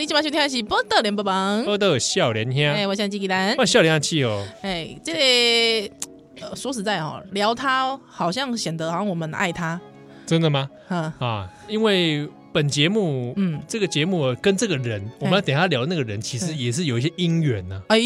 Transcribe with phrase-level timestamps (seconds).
[0.00, 4.46] 你今晚收听的是《波特联播榜》，波特笑脸兄，哎，我想吉吉兰，我笑脸兄气哦。
[4.62, 9.78] 哎，这个、呃、说实在哦，聊他好像显得好像我们爱他，
[10.24, 10.70] 真的吗？
[10.88, 17.82] 嗯啊，因为本节目，嗯，这个节目跟这个人，我们要等下聊那个人，其实也是有一些姻缘呢。
[17.88, 17.98] 哎，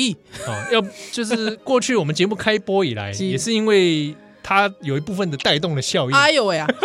[0.49, 0.82] 啊，要
[1.13, 4.13] 就是过去我们节目开播以来， 也是因为
[4.44, 6.16] 他有一部分的带动的效应。
[6.16, 6.68] 哎呦喂啊！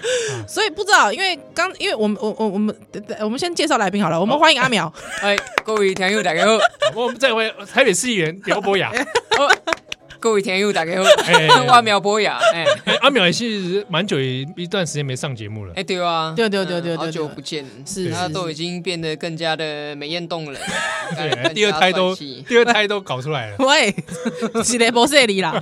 [0.48, 2.74] 所以不知道，因为刚因为我们我我我们
[3.20, 4.92] 我们先介绍来宾好了，我们欢迎阿苗。
[5.22, 6.58] 哎，各位听友大家好，
[6.94, 8.90] 我们这回台北市议员刘博雅。
[10.20, 11.08] 各位听友大家好，
[11.66, 12.38] 我阿苗博雅。
[12.52, 12.66] 哎，
[13.00, 15.72] 阿苗也是蛮久一段时间没上节目了。
[15.74, 20.60] 哎，对啊，对对对对，好久不见，是他都已经变得更加的美艳动人。
[21.16, 23.56] 对， 第二胎都第二胎都搞出来了。
[23.60, 23.94] 喂，
[24.62, 25.58] 是雷博士里啦。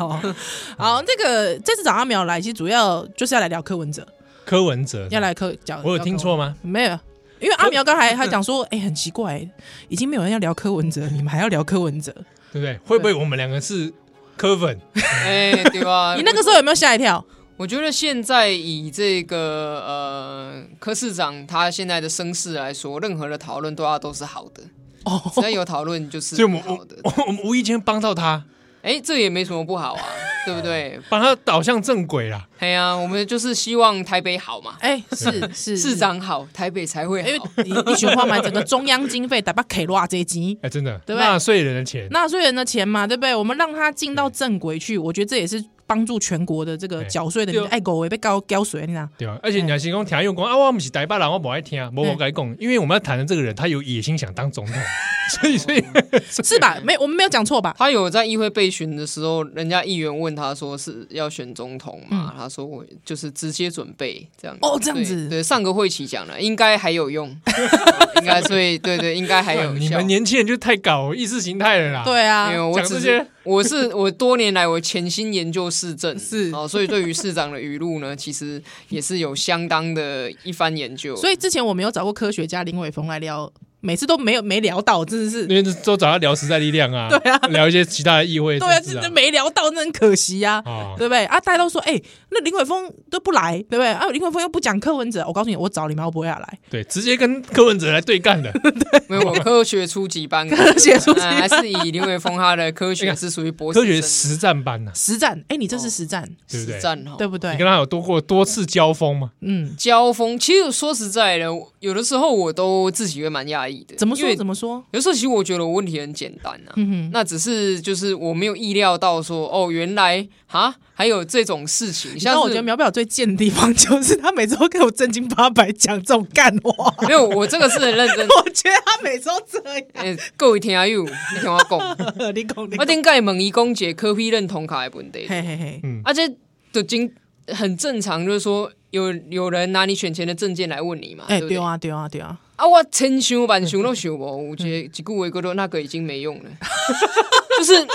[0.77, 4.05] 好，这个这次找阿苗来，其实主要就是要来聊柯文哲。
[4.45, 6.56] 柯文哲要来柯讲，我有听错吗？
[6.62, 6.98] 没有，
[7.39, 9.48] 因为阿苗刚才还讲说，哎，很奇怪，
[9.89, 12.11] 已经没有人要聊柯文哲，你们还要聊柯文哲，
[12.53, 12.77] 对不对？
[12.84, 13.93] 会不会我们两个是
[14.39, 14.81] 柯粉？
[15.27, 16.14] 哎，对吧？
[16.17, 17.22] 你那个时候有没有吓一跳？
[17.56, 24.62] 我觉得现在以这个呃柯市长他现在的声势来说，任何的讨论对他都是好的
[25.05, 26.97] 哦，只要有讨论就是好的。
[27.27, 28.44] 我们无意间帮到他。
[28.83, 30.03] 哎，这也没什么不好啊，
[30.49, 31.01] 对不对？
[31.09, 32.47] 把它导向正轨啦。
[32.59, 34.75] 哎呀，我们就是希望台北好嘛。
[34.81, 37.29] 哎，是是，市长好，台北才会好。
[37.29, 41.25] 因为你你喜欢买整个中央经费，打把 K 罗这机，哎，真的，对不对？
[41.27, 43.35] 纳税人的钱，纳税人的钱嘛，对不对？
[43.35, 47.67] 我们让他进到正轨去，我觉得这也是帮助全国的这个缴税的人。
[47.67, 49.08] 爱狗会被交交税，你知道？
[49.19, 54.75] 对啊，而且你还是讲听用讲啊，我不是台北人，我不爱听，我不该讲，因为我们要谈的这个人，他有野心想当总统。
[55.28, 55.84] 所以，所以
[56.22, 56.78] 是吧？
[56.83, 57.75] 没，我们没有讲错吧？
[57.77, 62.33] 他有在议会备询的时候，人家议员问他说是要选总统嘛？
[62.34, 64.56] 他说我就是直接准备这样。
[64.62, 65.28] 哦，这样子。
[65.28, 67.28] 对，上个会期讲了，应该还有用，
[68.21, 69.73] 应该所以对对，应该还有。
[69.75, 72.03] 你们年轻人就太搞意识形态了啦。
[72.05, 81.15] 对啊，我这些我是我多年来我潜心研究市政 是哦，所以对于市长的语录呢，其实也是有相当的一番研究。
[81.17, 83.53] 所以之前我没有找过科学家林伟峰来聊。
[83.81, 90.62] 每次都没有没聊到，真的是，因为都找他聊实在力量啊， 对啊，聊一些其他的议会，对啊，真的没聊到，那很可惜呀，
[90.97, 91.25] 对不对？
[91.27, 92.00] 啊，大家都说，哎，
[92.31, 93.89] 那林伟峰都不来，对不对？
[93.89, 101.37] 啊，林伟峰又不讲柯文哲，我告诉你，我找你们要不会要来，对，直接跟柯文哲来对干的， 对，没有科学初级班，科学初级班。
[101.39, 106.75] 还是以林伟峰他的科学是属于博士科学实战班呐，实战，哎，你这是实战，对不对？
[106.75, 107.15] 实战哦。
[107.16, 107.53] 对不对？
[107.53, 109.31] 你跟他有多过多次交锋吗？
[109.41, 111.47] 嗯，交锋，其实说实在的，
[111.81, 114.34] 有的时候我都自己会蛮讶怎么说？
[114.37, 114.55] 怎么？
[114.55, 114.84] 说？
[114.93, 122.19] 有时候其实我觉得我问题很简单呐、啊，嗯、哼那只是就是我没有意料到说哦，原来啊还有这种事情。
[122.19, 126.93] 像我觉得苗表最贱的地方就是他每次都给我正经八百讲这种干话。
[127.07, 128.27] 没有，我这个是很认真。
[128.45, 129.83] 我觉得他每次都这样。
[129.95, 131.97] 欸、各位听友，你听我讲，
[132.34, 135.27] 你讲，我点解问伊讲解科批认同卡的问题？
[135.28, 136.28] 嘿嘿嘿，嗯，而且
[136.73, 137.12] 都经
[137.49, 141.25] 很正常，就是说有有人拿你选前的证件来问你嘛？
[141.28, 142.39] 哎、欸，对啊，对啊，对啊。
[142.59, 142.67] 啊！
[142.67, 146.51] 我千想万想都想不，我觉得几句话觉得那个已经没用了，
[147.57, 147.87] 就是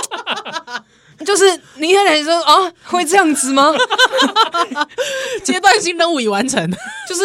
[1.26, 1.44] 就是
[1.76, 3.74] 你还来说啊，会这样子吗？
[5.44, 6.66] 阶段性任务已完成，
[7.10, 7.22] 就是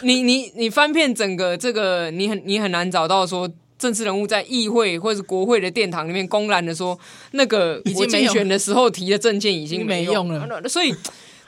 [0.00, 3.46] 你你你翻遍整个这个，你很你很难找到说
[3.78, 6.98] 政治人物在议会或者是国会的殿堂里面公然的说
[7.32, 10.94] 那个我竞选的时候提的政见已经没用了，所以。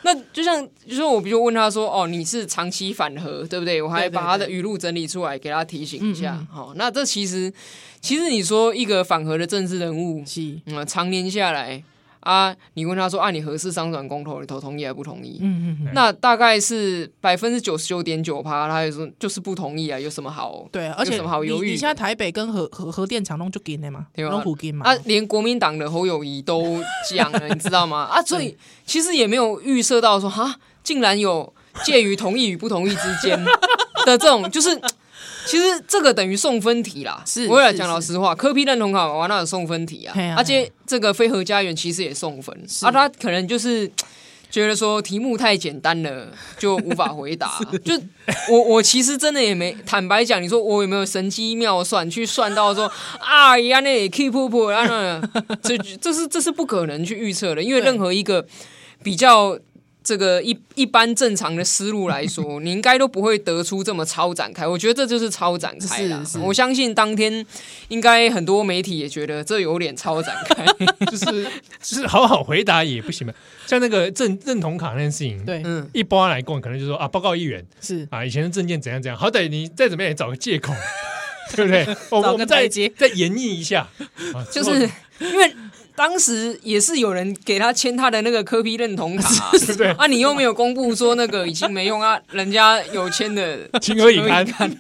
[0.05, 3.81] 那就像，就是我比如问他说，哦，你是长期反核，对不对？
[3.81, 6.47] 我还把他的语录整理出来给他提醒一下。
[6.51, 7.53] 好、嗯嗯，那这其实，
[8.01, 11.83] 其实你说一个反核的政治人物，是嗯，常年下来。
[12.25, 15.39] 啊，你问他说，啊，你核四商转公投，你投同意还是不同意？
[15.43, 20.67] 嗯嗯，那大概是百分之九十九点九趴，他就说就是不同意啊，有什么好？
[20.73, 21.71] 对，而且有什么好犹豫？
[21.73, 24.87] 你现在台北跟核核核电厂弄就给你嘛，弄虎给嘛。
[24.87, 28.09] 啊，连国民党的侯友谊都讲了， 你知道吗？
[28.11, 28.57] 啊，所以
[28.87, 31.53] 其实也没有预设到说，哈，竟然有
[31.85, 33.39] 介于同意与不同意之间
[34.07, 34.81] 的这种，就是。
[35.47, 37.47] 其实这个等于送分题啦，是。
[37.49, 43.91] 我也来讲老实话，柯 P 认同考完那有送分题啊，而且这个非核家园其实也送分，啊，他可能就是
[44.51, 47.59] 觉得说题目太简单了，就无法回答。
[47.85, 47.95] 就
[48.49, 55.21] 我我其实真的也没坦白讲，你说我有没有神机妙算去算到说啊呀那 keep up 啊，
[55.63, 58.47] 这这是这是不可能去预测的，因为任何一个
[59.03, 59.59] 比较。
[60.05, 64.69] 这个一一般正常的思路来说，你应该都不会得出这么超展开。
[64.69, 66.23] 我觉得这就是超展开了。
[66.43, 67.45] 我相信当天
[67.89, 70.65] 应该很多媒体也觉得这有点超展开，
[71.11, 71.45] 就是
[71.83, 73.33] 就是好好回答也不行嘛。
[73.67, 80.75] 像那个认认同卡那件事情，对，嗯，一般来讲可能就是说啊，报告议员是啊，以前的证件怎样怎样，好歹你再怎么样也找个借口。
[81.55, 81.87] 对不对？
[82.11, 83.87] 我们再再演绎一下，
[84.33, 84.89] 啊就是
[85.21, 85.55] 因为
[85.97, 89.67] 当时也是有人给他签他的那个科批认同卡、啊，对。
[89.67, 89.91] 不对？
[89.93, 94.71] 啊，你又没有公布说那个已经没用啊，人家有签的情何以堪？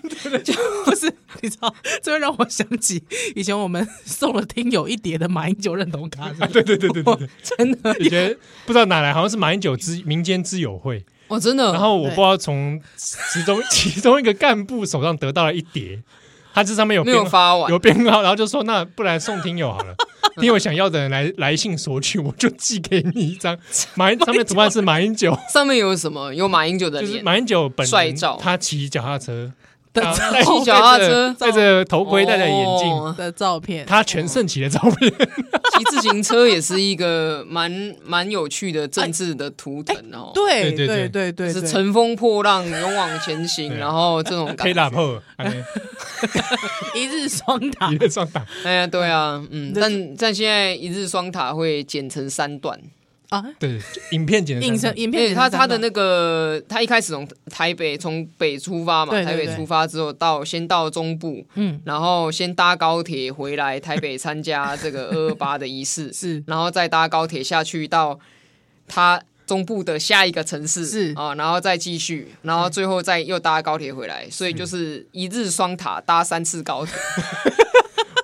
[0.84, 3.02] 不是，你知道，这会让我想起
[3.36, 11.72] 以前我们送了听友一叠的马英九认同卡， 对对对对对对，真的以前不知道哪来，好像是马英九之民间之友会，哦，真的。
[11.72, 16.02] 然后我不知道从其中 其中一个干部手上得到了一叠，
[16.54, 19.94] 他这上面有没有发完，有编号，然后就说那不然送听友好了，
[20.40, 23.58] 听友想要的人来来信索取，我就寄给你一张。
[23.96, 26.32] 马英上面图案是马英九，上面有什么？
[26.32, 29.52] 有马英九的脸，就是马英九本帅照，他骑脚踏车。
[30.02, 35.12] 骑脚踏车，戴着头盔，戴着眼镜的照片，他全盛期的照片。
[35.76, 40.30] 骑自行车也是一个蛮蛮有趣的政治的图腾哦。
[40.34, 45.20] 对对对对对，是乘风破浪，勇往前行，然后这种可以打破，
[46.94, 48.44] 一日双塔， 一日双塔。
[48.64, 52.78] 哎呀，对啊，嗯，但但现在一日双塔会剪成三段。
[53.30, 53.80] 啊，对，
[54.12, 68.20] 影片剪影成影片，他他的那个，他一开始从台北从北出发嘛，对对对，台北出发之后到先到中部，嗯，然后先搭高铁回来台北参加这个二二八的仪式， 是，然后再搭高铁下去到
[68.86, 71.12] 他中部的下一个城市，是。
[71.16, 76.94] 啊，然后再继续，然后最后再又搭高铁回来，所以就是一日双塔搭三次高铁。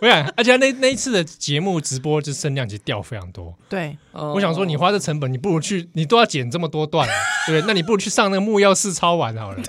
[0.01, 3.55] 我想，而且那那一次的节目直播就声量其实掉非常多。
[3.69, 7.07] 对，我想说，你花这成本，你不如去，你都要剪这么多段，
[7.47, 7.67] 对不对？
[7.67, 9.63] 那你不如去上那个木曜四超玩好了，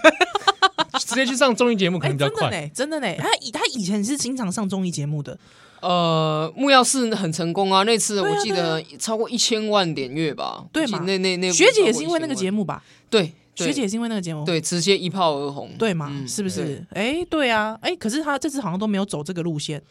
[1.00, 2.50] 直接去上综艺节目可能比较快。
[2.50, 5.38] 欸、真的呢，真的呢，他以他以前是经常上综艺节目的。
[5.81, 10.63] 呃，木曜是很成功啊，那次我记得超过一千万点阅吧？
[10.72, 11.00] 对嘛？
[11.00, 12.83] 那那那学姐也是因为那个节目吧？
[13.10, 16.07] 对，学姐也是因为那个节目，对，直接一炮而红，对嘛？
[16.12, 16.86] 嗯、是不是？
[16.94, 19.81] 哎，对啊，哎，可是他这次好像都没有走这个路线。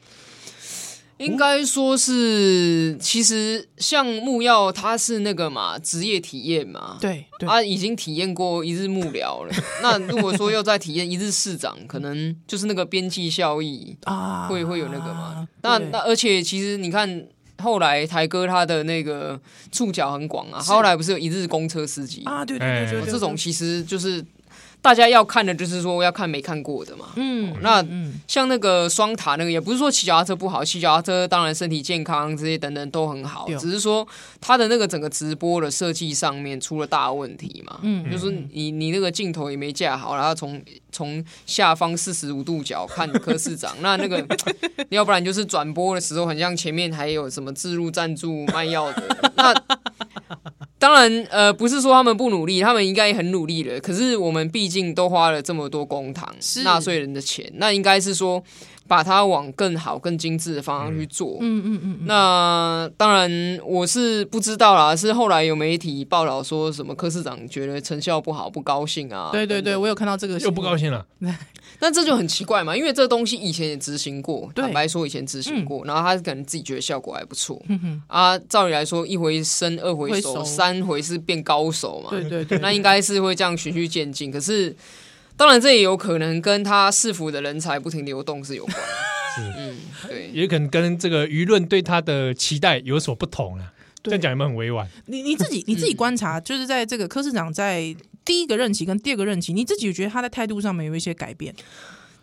[1.21, 9.55] 应该说是，其实像木曜，他是那个嘛职业体验嘛，对，他已经体验过一日幕僚了。
[9.83, 15.47] 那如果说要再体验一日市长，可能就是那个边际效益啊，会会有那个嘛。
[15.63, 17.27] 那那而且其实你看，
[17.59, 19.39] 后来台哥他的那个
[19.71, 22.43] 触角很广啊，后来不是有一日公车司机啊？
[22.45, 24.25] 对对对，这种其实就是。
[24.83, 27.07] 大家要看的就是说要看没看过的嘛。
[27.17, 27.85] 嗯，那
[28.27, 34.07] 像那个双塔那个，也不是说骑脚踏车不好，骑脚踏车当然身体健康这些等等都很好，只是说
[34.41, 37.79] 他的那个整个直播的设计上面出了大问题嘛。
[37.83, 40.61] 嗯，就是你你那个镜头也没架好，然后从
[40.91, 44.27] 从下方四十五度角看柯市长， 那那个
[44.89, 49.55] 要不然就是转播的时候很像前面还有什么置入赞助卖药的那。
[50.81, 53.79] 当然，呃，不是说他们不努力，他们应该也很努力了。
[53.81, 56.25] 可是我们毕竟都花了这么多公帑，
[56.65, 58.43] 纳税人的钱，那应该是说
[58.91, 61.37] 把它往更好、更精致的方向去做。
[61.39, 61.99] 嗯嗯嗯。
[62.07, 64.97] 那当然，我是不知道啦。
[64.97, 69.29] 是后来有媒体报道说什么柯市长觉得成效不好，不高兴啊？
[69.31, 71.07] 对对对，我有看到这个，又不高兴了。
[71.79, 77.63] 那这就很奇怪嘛，因为这东西以前也执行过，坦白说以前执行过，然后他可能自己觉得效果还不错。
[78.09, 82.11] 啊，照理来说，一回生二回熟，三回是变高手嘛。
[82.11, 84.33] 对对对，那应该是会这样循序渐进。
[84.33, 84.75] 可是，
[85.41, 88.77] 当然这也有可能跟他市府的人才不停流动是有关。
[89.35, 93.73] 是，嗯，对，也可能跟这个舆论对他的期待有所不同了。
[94.03, 94.87] 这样讲有没有很委婉？
[95.07, 97.97] 你你自己 你自己观察，就是在这个柯市长在。
[98.23, 101.53] 第一个任期跟第二个任期，你自己觉得他在态度上面有一些改变？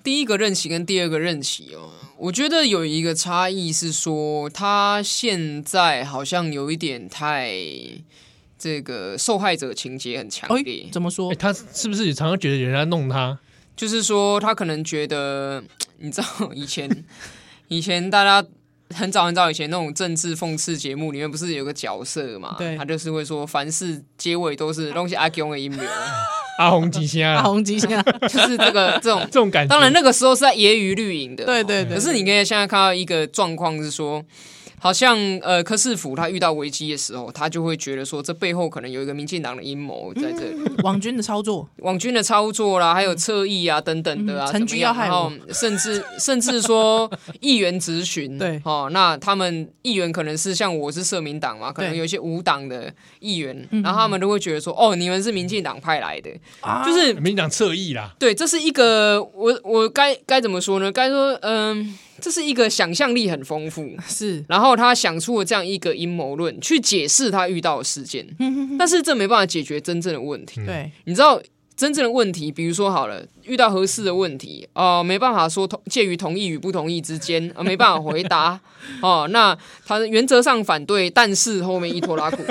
[0.04, 7.52] 第一个任期跟第二个任期哦，我觉得有一个差异是说，他现在好像有一点太
[8.58, 10.86] 这个受害者情节很强烈。
[10.92, 11.34] 怎么说？
[11.36, 13.38] 他是不是也常常觉得有人在弄他？
[13.76, 15.64] 就是说，他可能觉得，
[16.00, 16.90] 你知道，以前
[17.68, 18.48] 以前大家。
[18.96, 22.56] 很早很早以前那种政治讽刺节目里面不是有个角色嘛？
[22.58, 25.84] 对，他就是会说凡事结尾都是东西阿公的阴谋，
[26.58, 27.92] 阿红吉祥，阿红吉祥，
[28.30, 29.70] 就是这个这种这种感觉。
[29.70, 31.98] 当然那个时候是在揶揄绿营的，对对对。
[31.98, 34.24] 可是你可以现在看到一个状况是说。
[34.80, 56.30] 好像呃，柯市府他遇到危机的时候，他就会觉得说，这背后可能有一个民进党的阴谋在这里，嗯、网军的操作，网军的操作啦，还有侧翼啊等等的啊，陈局要害我，甚至 甚至说议员质询，对，哦，那他们议员可能是像我是社民党嘛，可能有一些无党的议员，然后他们都会觉得说，哦，你们是民进党派来的，
[56.62, 60.92] 啊、就是民进党侧翼啦，对，这是一个我我该该怎么说呢？
[60.92, 61.98] 该说嗯。
[62.18, 68.28] 呃这是一个想象力很丰富， 是，然后他想出了这样一个阴谋论去解释他遇到的事件，
[68.78, 70.66] 但是这没办法解决真正的问题。
[70.66, 71.42] 对，你知道
[71.76, 78.60] 真正的问题，比如说好了，遇到合适的问题，哦、呃，没办法说同介于同意与不同意之间，呃，没办法回答，
[79.02, 82.44] 哦、呃，那他原则上反对，但是后面一拖拉库。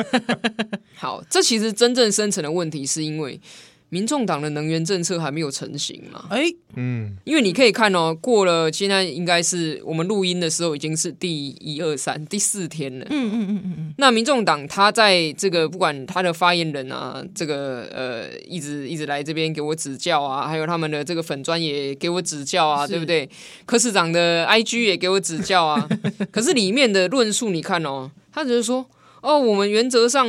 [0.95, 3.41] 好，这其实真正深层的问题是因为。
[3.97, 6.27] 民众党的能源政策还没有成型嘛？
[6.29, 13.07] 哎，嗯，因为你可以看哦，过了现在应该是我们录音的时候，已经是第一二三第四天了。
[13.09, 13.95] 嗯嗯嗯嗯嗯。
[13.97, 23.27] 那民众党他在这个不管他的发言人啊，这个呃，一直一直来这边给我指教啊，还有他们的这个粉砖也给我指教啊，对不对？
[23.65, 25.89] 柯市长的 IG 也给我指教啊。
[26.31, 28.85] 可是里面的论述，你看哦，他只是说
[29.23, 30.29] 哦，我们原则上。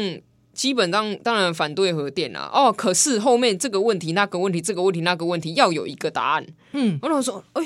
[0.58, 6.48] 基本上当然反对核电啊，哦，可是后面这个问题、那个问题、这个问题、那个问题要有一个答案。
[6.72, 7.62] 嗯，然后我说，哎，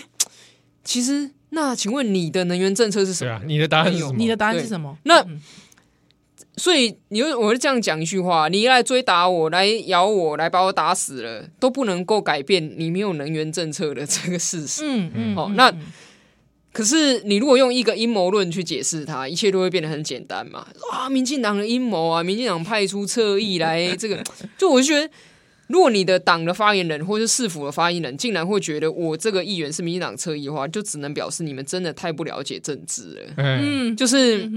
[0.83, 3.31] 其实那请问你的能源政策是什么？
[3.31, 4.15] 啊、你的答案是什么？
[4.17, 4.97] 你的答案是什么？
[5.03, 5.41] 那、嗯、
[6.57, 14.83] 所以你就我就这样讲一句话：你来追打我，来咬我，来把我打死了，都不能够改变你没有能源政策的这个事实。
[14.85, 15.73] 嗯嗯，好、哦，那。
[16.73, 20.65] 可是，你如果用一个阴谋论去解释它，一切都会变得很简单嘛？
[20.91, 24.23] 啊，民进党的阴谋啊，民进党派出侧翼来， 这个
[24.57, 25.13] 就我就觉得，
[25.67, 33.33] 如果你的党的发言人或是市府的发言人竟然会觉得我这个议员是民进党侧翼的话，就只能表示你们真的太不了解政治了。
[33.37, 34.49] 嗯，就是。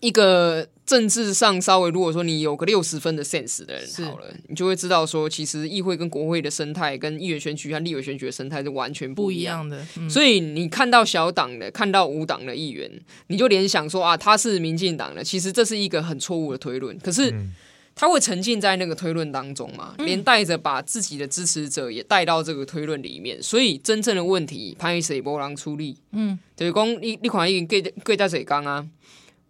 [0.00, 9.82] 一个政治上稍微，如果说你有个六十分的 sense 的人，好了，你就会知道说，其实议会跟国会的生态，跟议员选举和立委选举的生态是完全不一样的。
[9.96, 12.90] 嗯、所以你看到小党的，看到无党的议员，
[13.28, 15.24] 你就联想说啊，他是民进党的。
[15.24, 16.98] 其实这是一个很错误的推论。
[16.98, 17.32] 可是
[17.94, 23.42] 他会沉浸在那个推论当中嘛，连带着把自己的支持者也带到这个推论里面。
[23.42, 25.96] 所以真正的问题，潘谁波浪出力？
[26.10, 28.86] 嗯，就是讲你你看已经贵贵在水缸啊。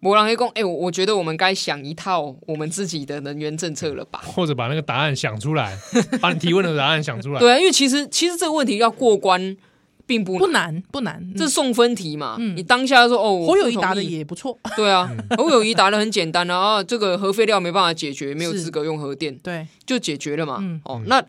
[0.02, 4.20] 博朗黑公，哎、欸，我我觉得我们该想一套我们自己的能源政策了吧？
[4.26, 5.78] 或者把那个答案想出来，
[6.20, 7.38] 把你提问的答案想出来。
[7.38, 9.56] 对啊，因为其实其实这个问题要过关
[10.04, 12.34] 并不不难不难，这是送分题嘛。
[12.40, 14.58] 嗯、你当下说哦， 侯友宜答的也不错。
[14.74, 20.58] 对啊，侯友宜答的很简单啊，啊，这个核废料没办法解决，没有资格用核电，对，就解决了嘛。
[20.60, 21.24] 嗯、哦，那。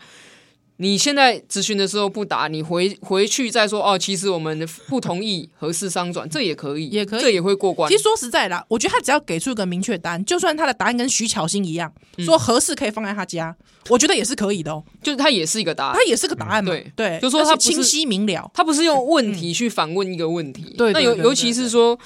[0.78, 3.98] 你现在咨询的时候不答，你回回去再说哦。
[3.98, 7.90] 其实我们不同意合适商转，这也可以，也可以，这也会过关。
[7.90, 13.56] 其实说实在的，我觉得他只要给出一个明确答案，就算他的答案跟徐巧芯一样，嗯、说合适可以放在他家，
[13.90, 14.84] 我觉得也是可以的哦。
[15.02, 16.72] 就是他也是一个答案，他也是个答案嘛。
[16.72, 20.74] 对对，就说他清晰明了，他不是用问题去反问一个问题。
[20.78, 21.98] 对、嗯，那尤尤其是说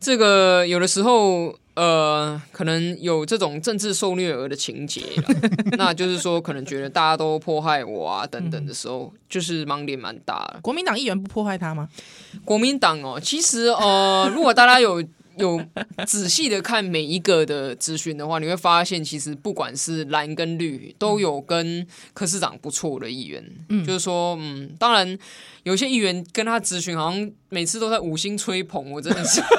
[0.00, 1.54] 这个有的时候。
[1.74, 5.02] 呃，可能有这种政治受虐儿的情节，
[5.76, 10.60] 那就是说，可能觉得大家都迫害我啊，等等的时候，嗯、就是盲点蛮大的。
[10.62, 11.88] 国民党议员不迫害他吗？
[12.44, 15.02] 国民党哦，其实呃，如果大家有
[15.38, 15.60] 有
[16.06, 23.44] 仔细的看每一个的咨询的话，你会发现，其实不管是蓝跟绿，都有跟柯市长不错的议员。
[23.68, 25.18] 嗯，就是说，嗯，当然
[25.62, 29.42] 有些议员跟他咨询，好像每次都在五星吹捧，我真的是。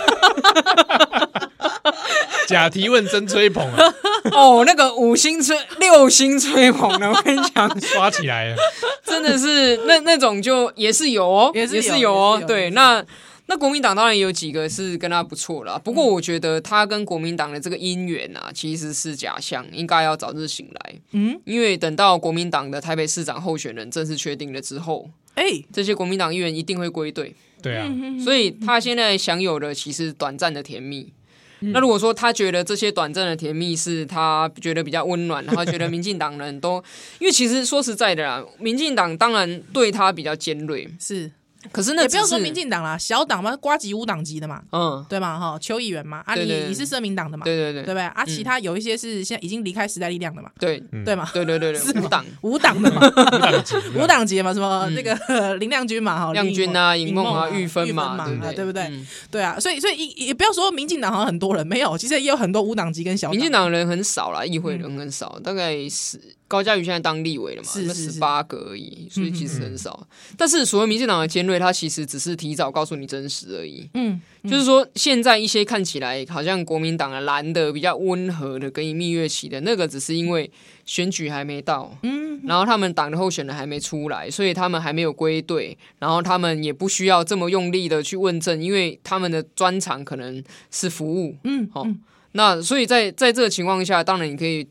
[2.48, 3.94] 假提问真吹捧啊！
[4.32, 8.58] 哦，那个五星吹、六星吹捧的，我跟你讲，刷起来了，
[9.03, 12.38] 真的是那那种就也是有哦，也是有，是有哦。
[12.39, 13.03] 有对，那
[13.48, 20.96] 那国民党当然也有几个是跟他不错了，不过我觉得他跟国民党的这个姻缘啊，其实是假象，应该要早日醒来。
[21.12, 27.36] 嗯，因为等到国民党的台北市长候选人正式确定了之后，哎、欸，这些国民党议员一定会归队。
[27.62, 27.88] 对啊，
[28.24, 31.14] 所以他现在享有的其实短暂的甜蜜。
[31.60, 36.84] 那如果说他觉得这些短暂的甜蜜是他觉得比较温暖，然后觉得民进党人都，
[37.20, 41.32] 因为其实说实在的啦，民进党当然对他比较尖锐， 是。
[41.72, 48.04] 可是那也不要说民进党啦，小党嘛，瓜吉无党籍的嘛，嗯，对嘛哈，邱议员嘛，啊你你是社民党的嘛，对对对，对不对？
[48.04, 50.82] 啊，其他有一些是现在已经离开时代力量的嘛，对。
[51.06, 52.26] 对嘛，对对对对，无党。
[52.42, 53.02] 无党的嘛，
[53.96, 55.16] 无党籍嘛，什么那个
[55.58, 58.92] 林亮君嘛，哈，亮君啊，尹梦啊，玉芬嘛，对不对？
[59.32, 66.20] 对啊，所以所以也不要说民进党好像很多人没有，其实也有很多无党籍跟小党，民进党人很少啦，议会人很少，大概是。
[66.48, 67.68] 高嘉瑜现在当立委了嘛？
[67.68, 70.00] 是十八个而已，所以其实很少。
[70.02, 73.90] 嗯嗯、但是所谓民进党的尖锐，他其实只是提早告诉你真实而已。
[73.96, 80.50] 嗯，嗯就是说现在一些看起来好像国民党的蓝的比较温和的，跟你蜜月期的那个，只是因为
[80.86, 91.36] 选举还没到，嗯，然后他们党的候选人还没出来，所以他们还没有归队，然后他们也不需要这么用力的去问政，因为他们的专长可能是服务。
[91.44, 91.96] 嗯，好、哦，
[92.34, 94.68] 那所以在在这个情况下，当然你可以。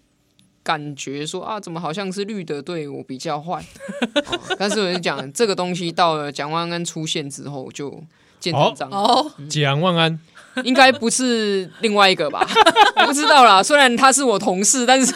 [0.64, 3.64] 感觉说啊，怎么好像是绿的对我比较坏？
[4.26, 8.02] 哦、 但是我就讲这个东西到了蒋万安出现之后就
[8.40, 8.90] 见真章。
[8.90, 10.18] 哦，蒋万安
[10.62, 12.46] 应该不是另外一个吧？
[12.96, 13.62] 我不知道啦。
[13.62, 15.12] 虽然他是我同事，但是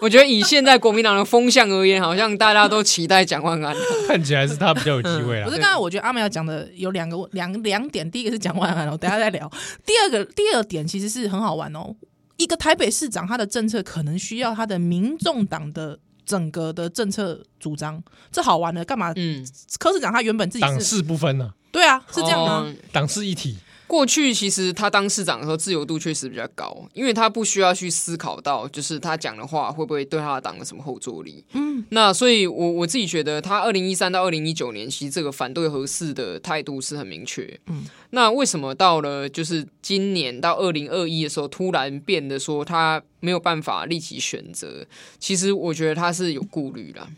[0.00, 3.76] 我觉得以现在国民党的风向而言，好像大家都期待蒋万安。
[4.08, 5.44] 看起来是他比较有机会啊。
[5.44, 9.48] 不是，刚才我觉得阿美要讲的有两个两两点，第一个是蒋万安，我等下再聊。
[9.86, 11.94] 第二个第二点其实是很好玩哦。
[12.38, 18.02] 一个台北市长，他的政策可能需要他的民众党的整个的政策主张，
[18.32, 19.12] 这好玩的干嘛？
[19.16, 19.46] 嗯，
[19.78, 21.54] 柯市长他原本自己党事不分呢、啊？
[21.70, 22.74] 对啊，是这样吗？
[22.90, 23.58] 党事一体。
[23.88, 31.42] 过去其实他当市长的时候，自由度确实比较高，因为他不需要去思考到，就是他讲的话会不会对他的党有什么后坐力。
[31.54, 37.58] 嗯，那所以我我自己觉得，他二零一三到二零一九年，其实这个反对合适的态度是很明确。
[37.68, 44.86] 嗯，那为什么到了就是今年到二零二一的时候，突然变得说他没有办法立即选择？
[45.18, 47.08] 其实我觉得他是有顾虑啦，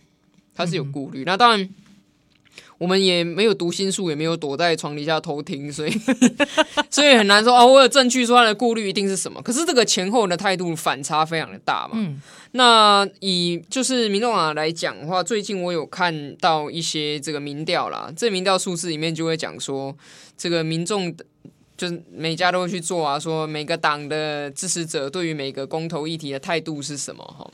[0.54, 1.24] 他是有顾虑。
[1.24, 1.68] 嗯、那当然。
[2.80, 5.92] 我们也没有读心术，也没有躲在床底下偷听，所以
[6.88, 7.66] 所以很难说哦。
[7.66, 9.42] 我有证据说他的顾虑一定是什么？
[9.42, 11.90] 可是这个前后的态度反差非常的大嘛。
[11.96, 12.18] 嗯，
[12.52, 19.94] 那以就是民众党来讲的话，最近我有看到一些这个民调啦，这民调数字里面就会讲说，
[20.38, 21.14] 这个民众
[21.76, 27.50] 就是每家都会去做啊，说每个党的支持者对于每个公投议题的态度是什么哈。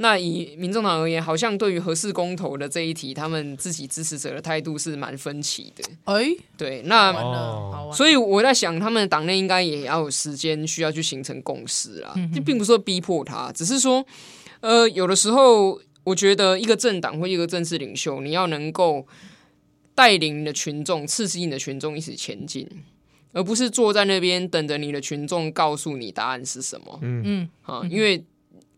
[0.00, 5.82] 那以民众党而言，好像对于核四公投的这一题，他们自己支持者的态度是蛮分歧的。
[6.04, 7.12] 哎、欸，对，那
[7.92, 12.14] 所以我在想，他们的党内应该也要有时间需要去形成共识啦。
[12.32, 14.06] 就并不是说逼迫他，只是说，
[14.60, 19.04] 呃，有的时候我觉得一个政党或一个政治领袖，你要能够
[19.96, 22.68] 带领你的群众，刺激你的群众一起前进，
[23.32, 27.00] 而不是坐在那边等着你的群众告诉你答案是什么。
[27.02, 28.24] 嗯嗯，啊，因为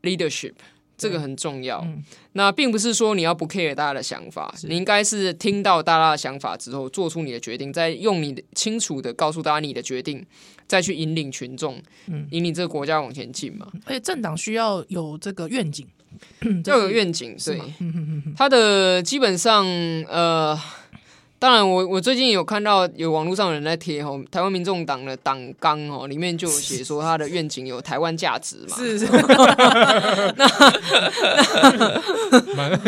[0.00, 0.54] leadership。
[1.00, 2.04] 这个很重要，嗯、
[2.34, 10.22] 那并不是说你要不 care 大家的想法，你应该是听到大家的想法之后，做出你的决定，再用你的清楚的告诉大家你的决定，
[10.68, 13.66] 再去引领群众，嗯、引领这个国家往前进嘛。
[13.86, 15.86] 而且政党需要有这个愿景，
[16.66, 17.58] 要有愿景，对，
[18.36, 19.64] 他的基本上
[20.06, 20.60] 呃。
[21.40, 29.06] 当然我，我我最近有看到有网络上有人在贴吼，台湾民众党的党纲哦，里面就有写说他的愿景有台湾价值嘛，是是，
[30.36, 30.46] 那
[32.54, 32.78] 蛮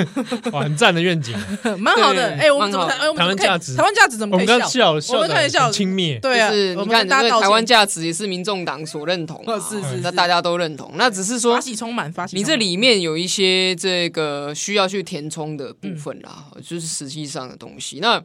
[0.52, 1.34] 很赞的愿景，
[1.78, 2.86] 蛮好的，哎，我们怎么
[3.16, 3.74] 台湾价值？
[3.74, 4.92] 台湾价值怎么可以笑？
[5.14, 18.22] 我们看一下，轻蔑，对啊，是你看，台湾价值也是民众党所认同，是是，那大家都认同，那只是说，发充满，发你这里面有一些这个需要去填充的部分啦，就是实际上的东西，那。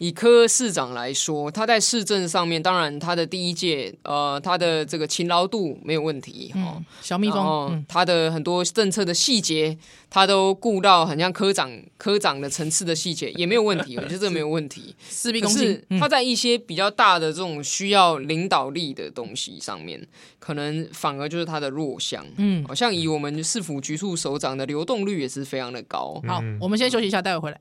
[0.00, 9.76] 以柯市长来说，他在市政上面，当然他的第一届，呃，他的这个勤劳度没有问题，哦、嗯，小蜜蜂，嗯、他的很多政策的细节，
[10.08, 14.96] 他都顾到很像科长科长的层次的细节也没有问题，我觉得这个没有问题。
[15.06, 20.00] 是，可是他在一些比较大的这种需要领导力的东西上面，
[20.38, 22.24] 可能反而就是他的弱项。
[22.38, 26.22] 嗯，好像以我们市府局处首长的流动率也是非常的高。
[26.26, 27.60] 好，我们先休息一下，待会回来。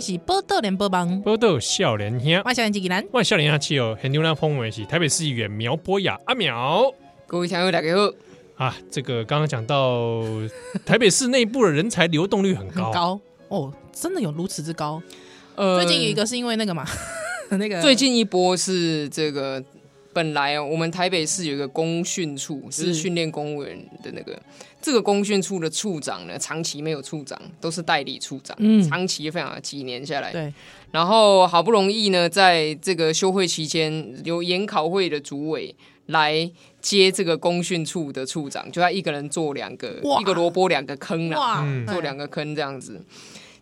[0.00, 6.92] 是报道联播网，报道少年兄，我少年纪兰，我少年兄，有很牛郎风味是台北市议员苗博雅阿苗，
[7.26, 8.76] 各位听友大家好啊！
[8.90, 10.22] 这个刚刚讲到
[10.84, 15.02] 台北市内部的人才流动率很高，很高哦，真的有如此之高？
[15.54, 16.84] 呃，最近有一个是因为那个嘛，
[17.50, 19.62] 那个最近一波是这个。
[20.12, 24.40] 本来哦，我们台北市有一个公训处，就是训练公务员的那个。
[24.84, 28.54] 是这个公训处的处长呢，长期没有处长，都是代理处长。
[28.60, 30.30] 嗯，长期非常几年下来。
[30.30, 30.52] 对。
[30.90, 35.74] 然后好不容易呢，在这个休会期间，由研考会的主委
[36.06, 36.50] 来
[36.82, 42.96] 接这个公训处的处长，就他一个人做两个，一个萝卜两个坑啊，做两个坑这样子。
[42.98, 43.04] 嗯、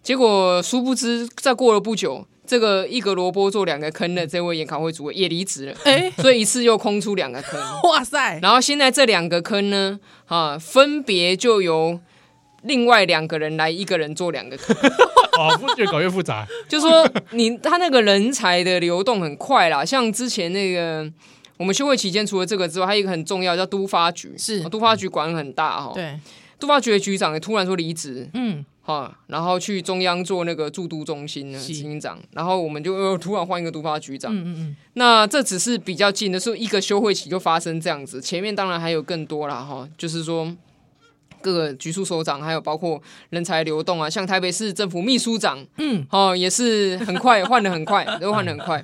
[0.02, 2.26] 结果殊不知，再过了不久。
[2.46, 8.38] 这个一个萝卜做两个坑的这位研考会主委也离职了，哎，所以一次又空出两个坑， 哇塞！
[8.42, 12.00] 然后现在这两个坑呢，啊，分别就由
[12.62, 14.76] 另外两个人来一个人做两个坑，
[15.38, 16.46] 哦，越搞越复杂。
[16.68, 21.10] 就说你他那个人才的流动很快啦，像之前那个
[21.58, 24.60] 我们休会期间除了这个之外，还有一个很重要叫都发局，是。
[24.68, 25.92] 都发局管很大哈。
[25.94, 26.18] 对，
[26.58, 40.54] 都发局的局长也突然说离职，嗯，哈，然后去中央做那个驻都中心的执行长，然后我们就又突然换一个督发局长，嗯嗯嗯，那这只是比较近的，是一个休会期就发生这样子，前面当然还有更多啦哈，就是说。
[41.40, 48.80] 各个局处首长，还有包括人才流动啊，像台北市政府秘书长，嗯，哦，也是很快换的很快，都换的很快。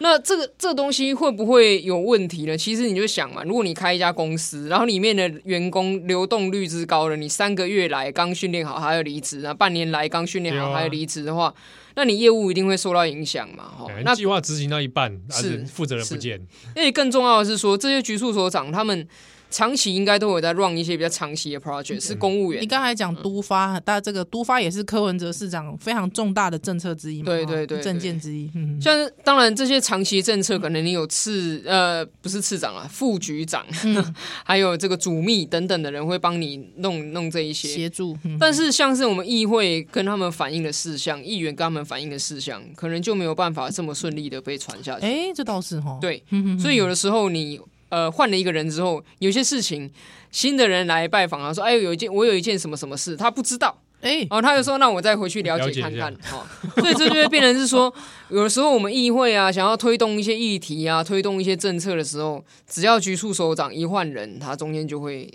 [0.00, 2.56] 那这个这个东西会不会有问题呢？
[2.56, 11.52] 其实你就想嘛，如果你开一家公司，然后里面的员工流动率之高了，你三个月来刚训练好还要离职，然后半年来刚训练好还要离职的话，
[11.96, 13.64] 那你业务一定会受到影响嘛？
[13.64, 16.40] 哈，那计划执行到一半，是负责人不见。
[16.76, 19.06] 而且更重要的是说，这些局处所长他们。
[19.50, 22.62] 长期应该都有在 run 一些比较长期的 project，是公务员。
[22.62, 27.26] 你刚才讲都发，但这个都发也是柯文哲市长非常重大的政策之一嘛？
[27.26, 28.50] 对对对，政见之一。
[28.54, 33.64] 嗯，像当然这些长期政策，可能你有次呃不是次长啊，副局长，
[34.44, 38.16] 还有这个主秘等等的人会帮你弄弄这一些协助。
[38.38, 45.06] 但是像是我们议会跟他们反映的事项，议员跟他们反映的事项，可能就没有办法这么顺利的被传下去。
[45.06, 45.98] 哎，这倒是哈。
[46.00, 46.22] 对，
[46.60, 47.58] 所以有的时候你。
[47.88, 49.90] 呃，换了一个人之后，有些事情
[50.30, 56.46] 新的人来拜访啊，说：“哎，有一件我有一件什么什么事，他不知道。”哎，哦，他就说：“那我再回去了解看看。”哦，
[56.80, 57.92] 所以这就会变成是说，
[58.28, 65.28] 有的时候我们议会啊，想要推动一些议题啊，推动一些政策的时候，只要局处首长一换人，他中间就会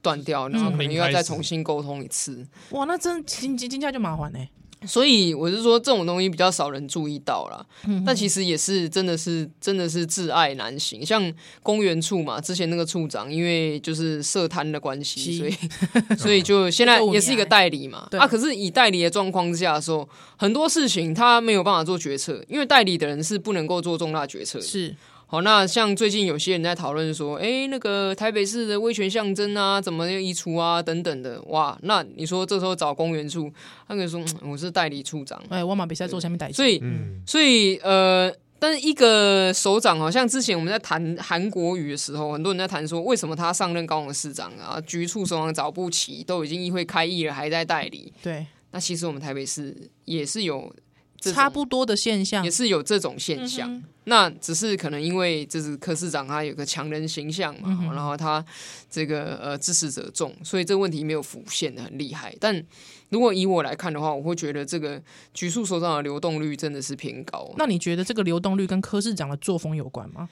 [0.00, 2.46] 断掉，然后可能又要再重新沟通一次。
[2.70, 4.38] 哇，那真经经经下就麻烦呢。
[4.86, 7.64] 所以我是说，这种东西比较少人注意到啦。
[7.86, 11.04] 嗯、但其实也是真的是真的是挚爱难行。
[11.04, 15.54] 像公园处嘛，之前那个处长，因为就是涉贪的关系，所以
[16.16, 18.08] 所以就现在也是一个代理嘛。
[18.12, 24.60] 啊，可是以代理的状况之下的时候，很多事情他没有办法做决策，因为代理的人是不能够做重大决策。
[24.60, 24.94] 是。
[25.28, 33.52] 好，那像最近有些人在讨论说，哎、欸，那个台北市的威权象征啊，怎么要移除啊，等等的，哇，那你说这时候找公园处，
[33.88, 50.72] 他可以说我是代理处长，哎，我马比赛做下面代理，所以，嗯、所以，呃，但是一个首长，好像之前我们在谈韩国语的时候，很多人在谈说，为什么他上任高雄市长啊，局处首长找不齐，都已经议会开议了，还在代理，对，那其实我们台北市也是有。
[51.20, 58.44] 差不多的现象也是有这种现象，嗯、那只是可能因为就是柯市长他有个强人形象嘛，嗯、然后他
[58.90, 62.34] 这个呃支持者众，所以这个问题没有浮现的很厉害。
[62.38, 62.64] 但
[63.08, 65.02] 如果以我来看的话，我会觉得这个
[65.32, 67.52] 局处首长的流动率真的是偏高。
[67.56, 70.28] 那你觉得这个流动率跟柯市长的作风有关吗？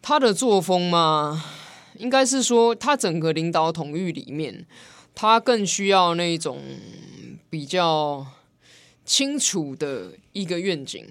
[0.00, 1.44] 他的作风嘛，
[1.96, 4.66] 应该是说他整个领导统御里面，
[5.14, 6.60] 他更需要那种
[7.50, 8.26] 比较。
[9.08, 11.02] 清楚的一个愿景，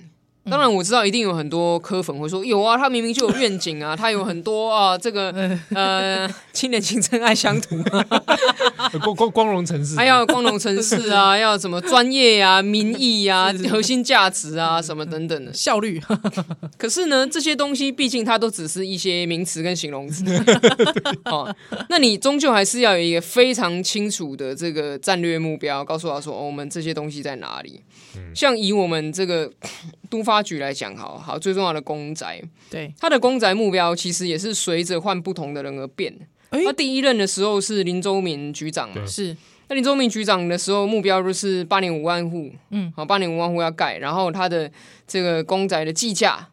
[0.48, 5.32] 当然我知道一定有很多科粉会说有啊，他明明就有愿景啊，他有很多啊， 这个
[5.72, 7.76] 呃，青年青春爱乡土，
[9.04, 15.52] 光光光荣城市，还要光荣城市啊， 要什么专业啊、民意啊、核心价值啊，什么等等的。
[15.54, 16.02] 效率。
[16.78, 20.24] 可是呢，这些东西毕竟它都只是一些名词跟形容词。
[21.26, 21.54] 哦，
[21.90, 27.82] 那你终究还是要有一个非常清楚的这个战略目标，告诉他说，哦，我们这些东西在哪里。
[28.34, 29.52] 像以我们这个
[30.10, 32.94] 都发局来讲，好好最重要的公宅，对。
[33.00, 36.18] 他的公宅目标其实也是随着换不同的人而变。
[36.50, 39.36] 他、欸、第一任的时候是林周明局长嘛，是。
[39.70, 44.72] 那林周明局长的时候目标就是八点五万户，嗯，好八点五万户要盖，然后他的
[45.06, 46.48] 这个公宅的计价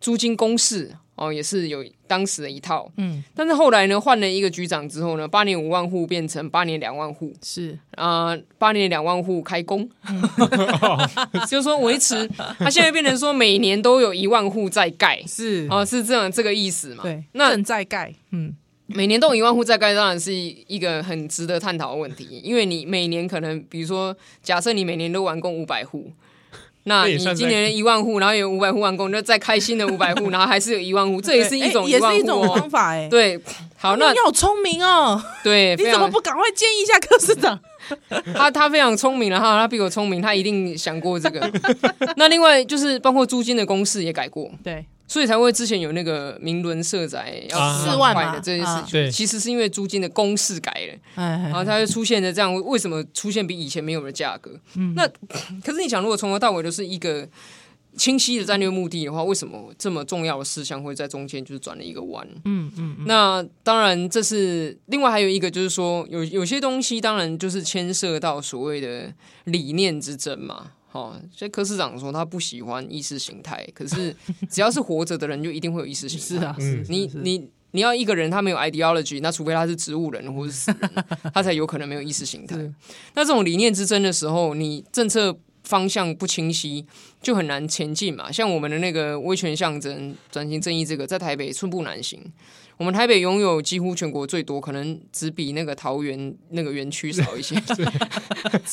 [0.00, 0.94] 租金公式。
[1.18, 7.76] 哦，也是有当时的一套，嗯，但是后来呢，换了一个局长之后呢，八年五万户变成八年两万户，是。
[7.96, 10.22] 啊，呃、八年两万户开工，嗯、
[11.50, 12.28] 就是说维持，
[12.58, 15.66] 他现在变成说每年都有一万户在盖，是。
[15.68, 17.02] 哦，是这样这个意思嘛？
[17.02, 18.54] 对，那正在盖，嗯，
[18.86, 26.12] 每年都有一万户在盖，当然是一个很值得探讨的问题，因为你每年可能，比如说，假设你每年都完工五百户。
[26.84, 33.08] 那你今年一万户，然后有五百户完工，就再开新的五百户， 然后还是有一万户，这也是一种也是一种方法哎。
[33.10, 33.38] 对，
[33.76, 35.22] 好，那你好聪明哦。
[35.44, 37.58] 对， 你怎么不赶快建议一下柯市长？
[38.34, 41.50] 他他非常聪明然后，他比我聪明，他一定想过这个。
[42.16, 44.84] 那另外就是包括租金的公式也改过，对。
[45.08, 54.60] 所以才会之前有那个明伦社宅要四万块的这件事情，其实是因为租金的公式改了，然后它就出现了这样，为什么出现比以前没有的价格？
[54.94, 55.08] 那
[55.64, 57.26] 可是你想，如果从头到尾都是一个
[57.96, 62.28] 清晰的战略目的的话，为什么这么重要的事项会在中间就是转了一个弯？
[62.44, 62.96] 嗯嗯。
[63.06, 69.12] 那当然，这是另外还有一个就是说，有有些东西当然就是牵涉到所谓的
[69.44, 70.72] 理念之争嘛。
[70.92, 74.14] 哦，所以柯市长说他不喜欢意识形态，可是
[74.48, 76.46] 只要是活着的人，就一定会有意识形态。
[76.58, 80.90] 是啊，你你你要一个人他没有 ideology，那除非他是植物人或是死人，
[81.34, 82.56] 他才有可能没有意识形态。
[83.14, 86.86] 那这种理念之争的时候，你政策方向不清晰，
[87.20, 88.32] 就很难前进嘛。
[88.32, 92.18] 像我们的那个威权象征、转型正义，这个在台北寸步难行。
[92.78, 97.56] 我们台北拥有几乎全国最多，可能只比那个桃园那个园区少一些，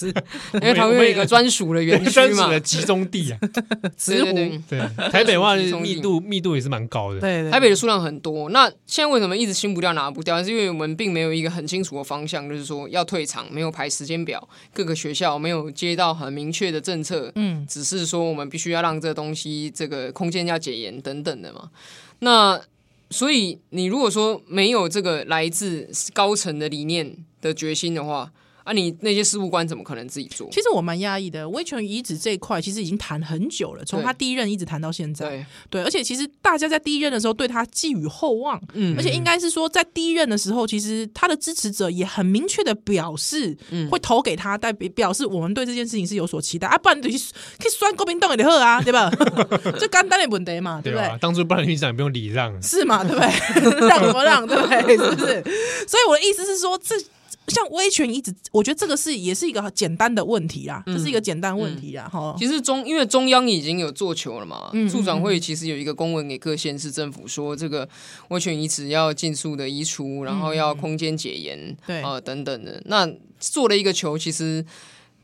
[0.54, 3.40] 因为桃园有一个专属的园区嘛，的集中地啊。
[4.06, 7.20] 对对对，对，台北的话密度密度也是蛮高的。
[7.20, 8.50] 对对，台北的数量很多。
[8.52, 10.44] 那现在为什么一直清不掉、拿不掉？
[10.44, 21.72] 是因为我们并没有一个很清楚的方向，就是说要退场，没有排时间表，各个学校没有接到很明确的政策，嗯，只是说我们必须要让这个东西这个空间要解严等等的嘛。
[22.20, 22.62] 那
[23.12, 28.32] 所以，你如果说没有这个来自高层的理念的决心的话，
[28.66, 30.50] 啊，你那些事务官怎么可能自己做？
[30.52, 35.30] 其实我蛮压抑的，威权遗址这一块其实已经谈很久了，从他第一任一直谈到现在。
[35.30, 49.12] 对对，而且其实大家在第一任的时候对他寄予厚望，嗯而且应该是说在第一任的时候，其实他的支持者也很明确的表示，嗯会投给他，代表表示我们对这件事情是有所期待啊，不然就是可以酸国民党也得喝啊，对吧？
[49.80, 51.18] 就干单的问题嘛，对不对？
[51.22, 52.60] 当初不然局长也不用礼让。
[52.64, 53.04] 是嘛？
[53.04, 53.86] 对不对？
[53.88, 54.46] 让什么让？
[54.48, 54.98] 对不对？
[54.98, 55.44] 是不是？
[55.88, 56.96] 所以我的意思是说，这
[57.48, 62.10] 像威权一直，我觉得这个是也是一个简单的问题啦，这是一个简单问题啦。
[62.12, 67.88] 哈、其实中因为中央已经有做球了嘛，嗯处长会其实有一个公文给各县市政府说，这个
[68.30, 72.82] 威权遗址要尽速的移除，然后要空间解严，嗯对啊、等等的。
[72.86, 73.08] 那
[73.40, 74.66] 做了一个球，其实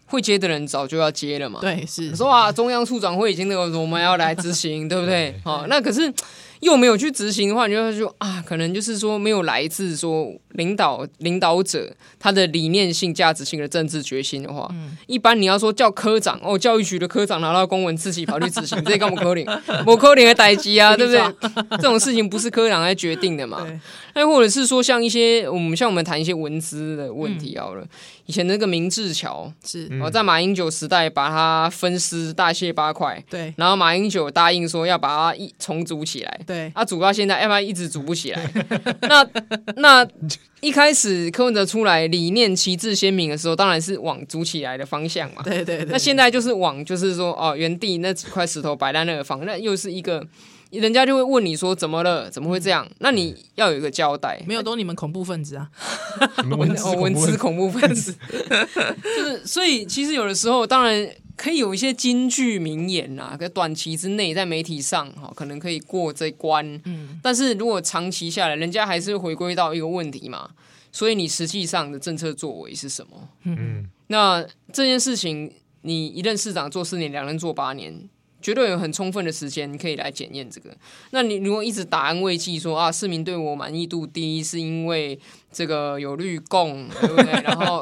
[0.05, 1.59] 会接的人早就要接了嘛。
[1.61, 5.33] 对，是说啊，中央处长会已经那个我们要来执行， 对不对？
[5.43, 6.13] 好，那可是
[6.61, 14.69] 又没有去执行的话，你就会说啊，可能就是说没有来自说领导领导者他的理念性、价值性的政治决心的话，
[15.07, 19.45] 一般你要说叫科长哦，教育局的科长拿到公文自己跑去执行，这干嘛可领，
[19.85, 21.21] 我可领的代机啊， 对不对？
[21.77, 23.61] 这种事情不是科长来决定的嘛。
[23.65, 23.79] 对。
[24.13, 27.85] 那或者是说像一些我们像我们谈一些文资的问题好了，
[28.25, 29.51] 以前那个明治桥。
[29.65, 33.53] 是，嗯哦，在马英九时代把它分尸大卸八块，对。
[33.57, 38.51] 然后马英九答应说要把它一重组起来，对啊，组到现在，要不然一直组不起来。
[39.01, 39.27] 那
[39.77, 40.07] 那
[40.59, 45.41] 一开始柯文哲出来理念旗帜鲜明的时候，当然是往组起来的方向嘛。
[45.43, 45.87] 对对对。
[45.89, 50.27] 那现在就是往就是说哦，原地那几块石头摆在那个方，那又是一个。
[50.71, 52.29] 人家就会问你说怎么了？
[52.31, 52.87] 怎么会这样？
[52.99, 54.41] 那你要有一个交代。
[54.47, 55.67] 没有都你们恐怖分子啊，
[56.41, 58.15] 你们文字 哦，文字恐恐怖分子，
[59.03, 61.05] 就是所以其实有的时候当然
[61.41, 70.51] 可以有一些金句名言呐，可短期之内在媒体上哈可能可以过这关，嗯，但是如果长期下来，人家还是回归到一个问题嘛，
[70.91, 73.27] 所以你实际上的政策作为是什么？
[73.45, 75.51] 嗯，那这件事情，
[75.81, 78.07] 你一任市长做四年，两任做八年。
[78.41, 80.69] 绝对有很充分的时间可以来检验这个。
[81.11, 85.19] 那你如果一直打安慰剂说啊，市民对我满意度低，是因为
[85.51, 87.31] 这个有绿共， 对不对？
[87.43, 87.81] 然后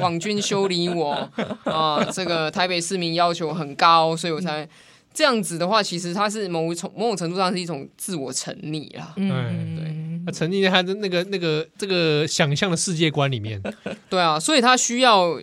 [0.00, 1.28] 网军修理我
[1.64, 4.68] 啊，这个台北市民要求很高，所以我才
[5.12, 9.12] 这样子的话，其实它是某一种某种程度上是一种自我沉溺啦。
[9.16, 13.62] 嗯，对，他沉溺在他的那个那个这个想象的世界观里面。
[14.10, 15.38] 对啊，所以他需要，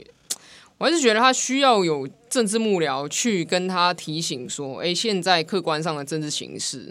[0.82, 2.10] 我还是觉得他需要有。
[2.32, 6.89] 政治幕僚去跟他提醒说：“哎，现在客观上的政治形势，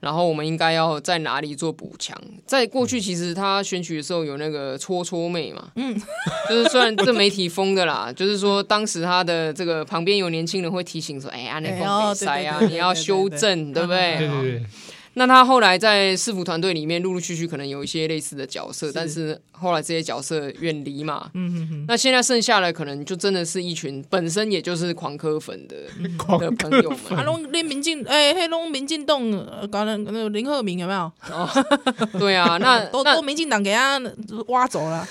[0.00, 2.14] 然后我们应该要在哪里做补强？
[2.44, 5.98] 在过去，其实他选举的时候有那个戳戳妹嘛，嗯，
[6.46, 14.62] 就是虽然这媒体封的啦，就是说当时他的这个旁边有年轻人会提醒说：‘哎呀，那封比赛啊，你要修正，对不对？’对对对。
[15.14, 25.76] 那他后来在市府团队里面陆陆续续可能有一些类似的角色，是但是后来这些角色远离嘛，嗯哼哼，那现在剩下的可能就真的是一群本身也就是狂科粉的
[26.40, 27.18] 的朋友们。
[27.18, 29.30] 啊，拢连民进哎，黑龙民进党，
[29.70, 31.00] 刚刚那个林鹤明有没有？
[31.30, 31.46] 哦，
[32.18, 34.00] 对啊，那 都都民进党给他
[34.46, 35.06] 挖走了。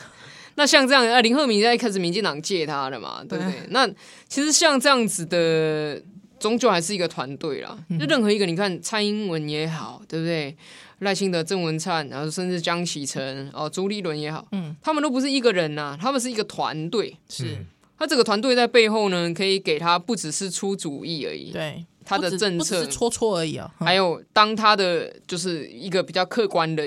[0.55, 3.53] 那像这样，啊，林鹤明在一开始民进党借他的嘛，对不对？
[3.53, 3.87] 对那
[4.27, 6.01] 其实像这样子的。
[6.41, 10.55] 终究还是一个团队啦，就任何一个，你看蔡英文也好，对不对？
[10.99, 17.15] 赖清德、郑文灿，然后甚至江启臣、哦朱立伦也好，嗯，他们都不是一个人呐，他们是一个团队。
[17.29, 17.57] 是，
[17.97, 22.83] 他这个团队在背后呢，可以给他不只是出主意而已，对，他的政策。
[22.83, 26.83] 是戳戳而已啊，还有当他的就是一个比较客观的。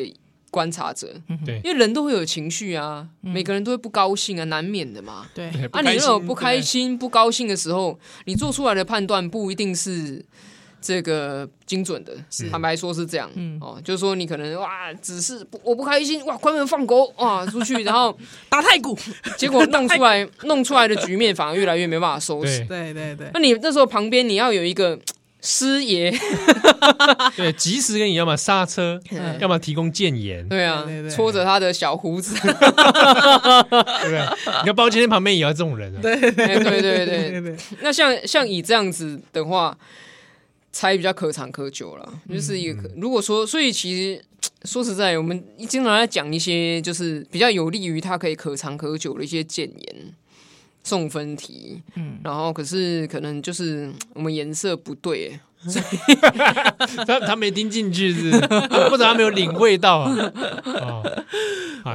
[0.54, 1.12] 观察者，
[1.44, 5.26] 对，因为人都会有情绪啊，每个人都会不高兴啊，难免的嘛。
[5.34, 10.24] 对，啊，你那种不开心、不高兴的时候，你做出来的判断不一定是
[10.80, 12.14] 这个精准的，
[12.52, 13.58] 坦白说是这样，嗯。
[13.60, 18.16] 哦，就是说你可能哇，只是我不开心，哇，关门放狗哇 出去，然后
[18.48, 18.96] 打太鼓，
[19.36, 22.64] 结果弄出来 弄出来的局面反而越来越没办法收拾。
[22.66, 24.96] 对对对，那你那时候旁边你要有一个
[25.44, 26.10] 师爷，
[27.36, 28.98] 对，及时给你要么刹车，
[29.38, 34.26] 要么提供谏言，对啊，搓着他的小胡子， 对不对？
[34.62, 37.56] 你看包今天旁边也要这种人啊，对对对对对。
[37.82, 39.76] 那像像以这样子的话。
[40.76, 42.90] 才比较可长可久了，就是一个。
[42.96, 44.20] 如果说，所以其实
[44.64, 50.14] 说实在，我们经常在讲一些就是比较有利于他可以可长可久的一些谏言、
[50.84, 51.82] 送分题。
[51.96, 58.30] 嗯，然后可是可能就是我们颜色不对，所 以他他没听进去是，
[58.88, 60.32] 或者他没有领会到啊。
[60.64, 61.02] 哦，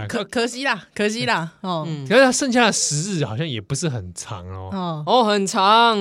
[0.10, 1.52] 可可惜啦，可惜啦。
[1.62, 5.04] 哦，可是他剩下的时日好像也不是很长哦。
[5.06, 5.98] 哦，很长。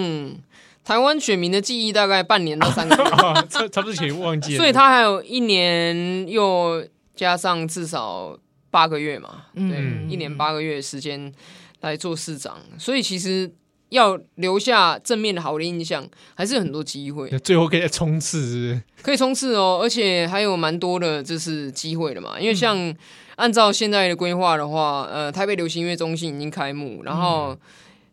[0.85, 3.03] 台湾选民的记忆大概半年到三个月，
[3.51, 4.57] 差差不多可以忘记了。
[4.57, 6.83] 所以他还有一年又
[7.15, 8.35] 加上至少
[8.71, 11.31] 八个月嘛，对，嗯、一年八个月的时间
[11.81, 13.51] 来做市长，所以其实
[13.89, 17.29] 要留下正面的好的印象，还是有很多机会。
[17.39, 18.83] 最后可以再冲刺是是？
[19.03, 22.39] 可以冲刺哦，而且还有蛮多的就是机会的嘛。
[22.41, 22.95] 因为像
[23.37, 27.57] 按照现在的规划的话，呃，台北流行音乐中心已经开幕，然后，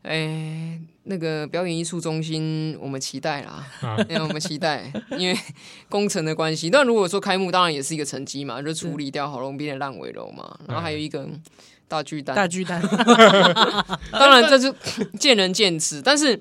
[0.04, 0.72] 哎、嗯。
[0.72, 3.64] 欸那个表演艺术中心，我们期待啦，
[4.10, 5.38] 因为我们期待，因为
[5.88, 6.68] 工程的关系。
[6.68, 11.30] 但如果说开幕，当然也是一个成绩嘛，就处理掉好龙斌的烂尾楼嘛，然后还有一个
[11.88, 12.82] 大巨蛋，大巨蛋。
[14.12, 14.74] 当然这是
[15.20, 16.40] 见仁见智，但是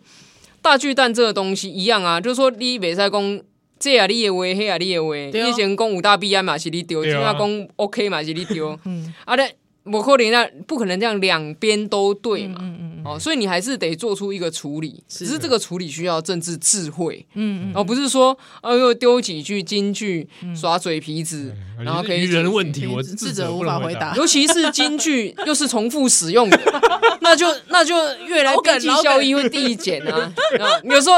[0.62, 3.42] 大巨蛋这个东西一样啊，就是说你北赛公
[3.78, 9.56] 这啊你的话，那啊你的话，你以前讲五大 B I 嘛是你丢，现在讲 OK 嘛是你丢，嗯，啊对。
[9.84, 15.26] 我可能那不可能这样两边都对嘛，嗯嗯嗯、哦，所以你还是得做出一个处理，是。
[15.26, 22.24] 只是这个处理需要政治智慧，嗯嗯，哦、不是说哎呦丢几句金句耍嘴皮子，嗯、然后可以。
[22.24, 26.58] 人问题，我智者无法回答，尤其是金句又是重复使用的，
[27.20, 27.94] 那就那就
[28.26, 30.32] 越来边际效益会递减啊，
[30.84, 31.16] 有时候。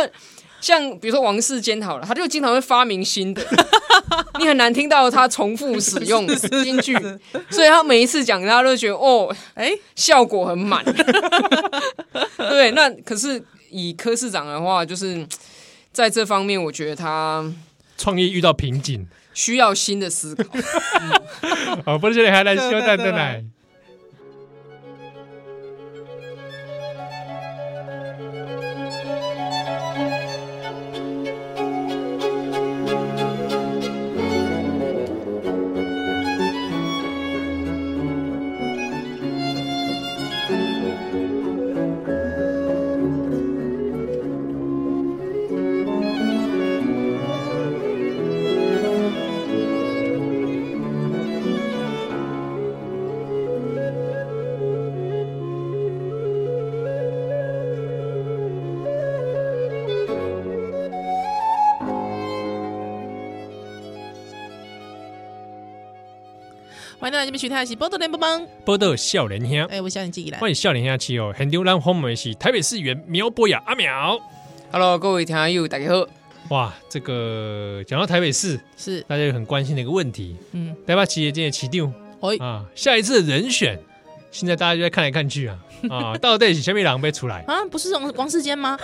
[0.60, 3.42] 像比如说王世坚好了，他就经常会发明新的，
[4.38, 6.26] 你很难听到他重复使用
[6.62, 6.94] 金句，
[7.50, 10.84] 所以他每一次讲，大家都觉得哦，哎、欸，效果很满。
[12.36, 15.26] 对，那可是以柯市长的话，就是
[15.92, 17.44] 在这方面，我觉得他
[17.96, 20.44] 创意遇到瓶颈，需要新的思考。
[21.84, 23.44] 好，不是这里还来修蛋的奶。
[67.26, 68.46] 欢迎来这边徐太喜波多连帮帮。
[68.64, 74.16] 波多笑脸兄，哎，我笑脸记忆来，欢迎笑脸兄七哦，很丢人欢迎是台北市议员苗博雅阿苗
[74.70, 76.06] ，Hello，各位听友大家好。
[76.50, 79.00] 哇，这个讲到台北市是。
[79.08, 82.36] 大家很关心的一个问题，嗯，台北市业界起定哎。
[82.38, 83.76] 啊，下一次的人选，
[84.30, 85.58] 现在大家就在看来看去啊。
[85.90, 87.42] 啊，到底是什么人被出来？
[87.48, 87.64] 啊？
[87.64, 88.78] 不是王王世坚吗？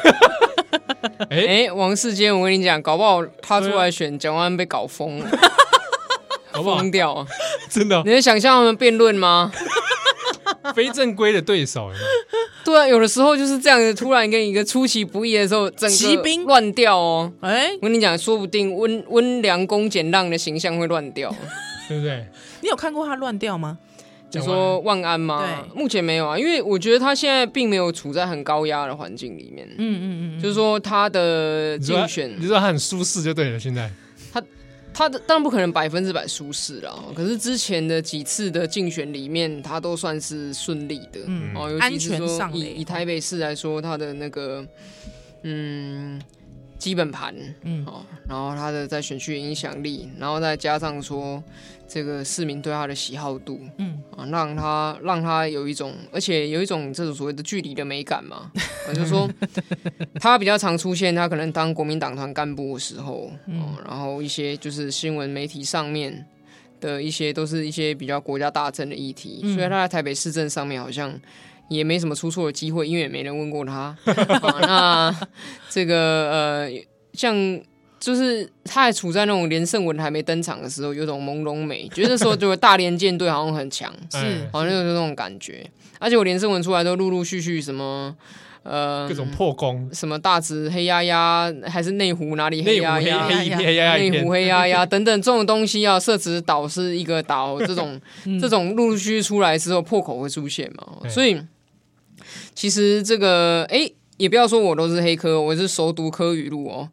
[1.31, 1.67] 哎。
[1.69, 5.31] 哎，王世坚，我跟你讲，搞不好他出来选，蒋万安被搞疯了。
[6.53, 7.27] 疯掉啊！
[7.71, 9.51] 真的，你能想象他们辩论吗？
[10.75, 11.91] 非正规的对手，
[12.65, 17.33] 对啊，有的时候就是这样子，突然跟一个出其不意的时候，整个乱掉哦。
[17.41, 21.35] 哎，我跟你讲，说不定温温良恭俭让的形象会乱掉，
[21.89, 22.27] 对不对？
[22.61, 23.79] 你有看过他乱掉吗？
[24.35, 25.45] 你说万安吗？
[25.45, 29.69] 对，目前没有啊，因为我觉得他现在并没有处在很高压的环境里面。
[29.77, 33.91] 嗯嗯嗯，就是说他的竞选，你知道他很舒适就对了，现在。
[34.95, 41.21] 他的当然不可能百分之百舒适啦，可是之前的几次的竞选里面，他都算是顺利的。
[41.27, 44.67] 嗯，哦，尤其是说以以台北市来说，他的那个
[45.43, 46.21] 嗯
[46.79, 51.43] 基本盘，嗯，哦，然后他的在选区影响力，然后再加上说。
[51.93, 58.51] 这个市民对他的喜好度，嗯啊，让他让他有一种，而且有一种这种所谓的距离的美感嘛，
[58.89, 59.29] 我 就说
[60.19, 66.25] 他比较常出现，他可能当国民党团干部的时候，嗯，然后一些就是新闻媒体上面
[66.81, 71.13] 的一些都是一些比较国家大政的议题，嗯、所以他在台北市政上面好像
[71.69, 73.95] 也没什么出错的机会，因为也没人问过他。
[74.41, 75.29] 啊、 那
[75.69, 76.71] 这个呃，
[77.13, 77.61] 像。
[78.03, 84.49] 就是他还处在那种连胜文还没登场的时候，有种朦胧美，觉得那时候就大连舰队好像很强， 是。
[84.53, 85.65] 好像有那种感觉。
[86.01, 88.13] 而且我连胜文出来都陆陆续续什么
[88.65, 98.01] 呃各种破功，什么大直黑压压，还是内湖哪里黑压压，黑黑压压，内湖黑压压 等等这种东西啊，设置岛是一个岛， 这种
[98.41, 101.41] 这种陆陆续续出来之后破口会出现嘛，所以
[102.53, 103.79] 其实这个哎。
[103.79, 106.89] 欸也不要说我都是黑科，我是熟读科语录哦。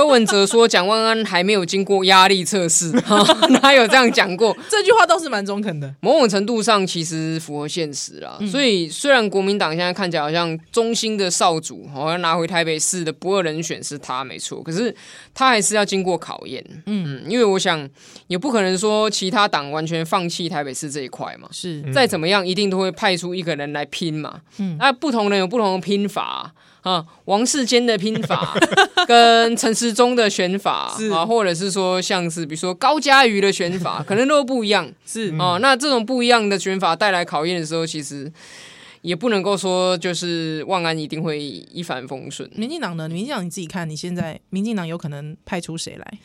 [0.00, 2.90] 柯文哲说蒋万安还没有经过压力测试，
[3.60, 4.56] 哪有这样讲过？
[4.66, 8.38] 这句话倒是蛮中肯的，某种程度上其实符合现实啦。
[8.40, 14.94] 嗯、所以虽然国民党现在看起来好像中心的少主，好像拿回台北市的不二人选是他没错，可是
[15.34, 16.64] 他还是要经过考验。
[16.86, 17.86] 嗯，因为我想
[18.28, 21.46] 也不可能说其他党完全放弃台北市这一块嘛。
[21.52, 24.40] 是，再怎么样一定都会派出一个人来拼嘛。
[24.56, 26.22] 嗯，那不同人有不同的拼法。
[26.22, 26.52] 啊，
[27.26, 28.56] 王世坚的拼法
[29.06, 34.90] 跟陈时中的选法啊，或者是说像是比如说高嘉瑜的选法， 可能都不一样。
[35.04, 38.32] 是啊，那这种不一样的选法带来考验的时候，其实
[39.02, 42.48] 也不能够说就是万安一定会一帆风顺。
[42.54, 43.08] 民进党呢？
[43.08, 46.18] 民进党你自己看，你现在民进党有可能派出谁来？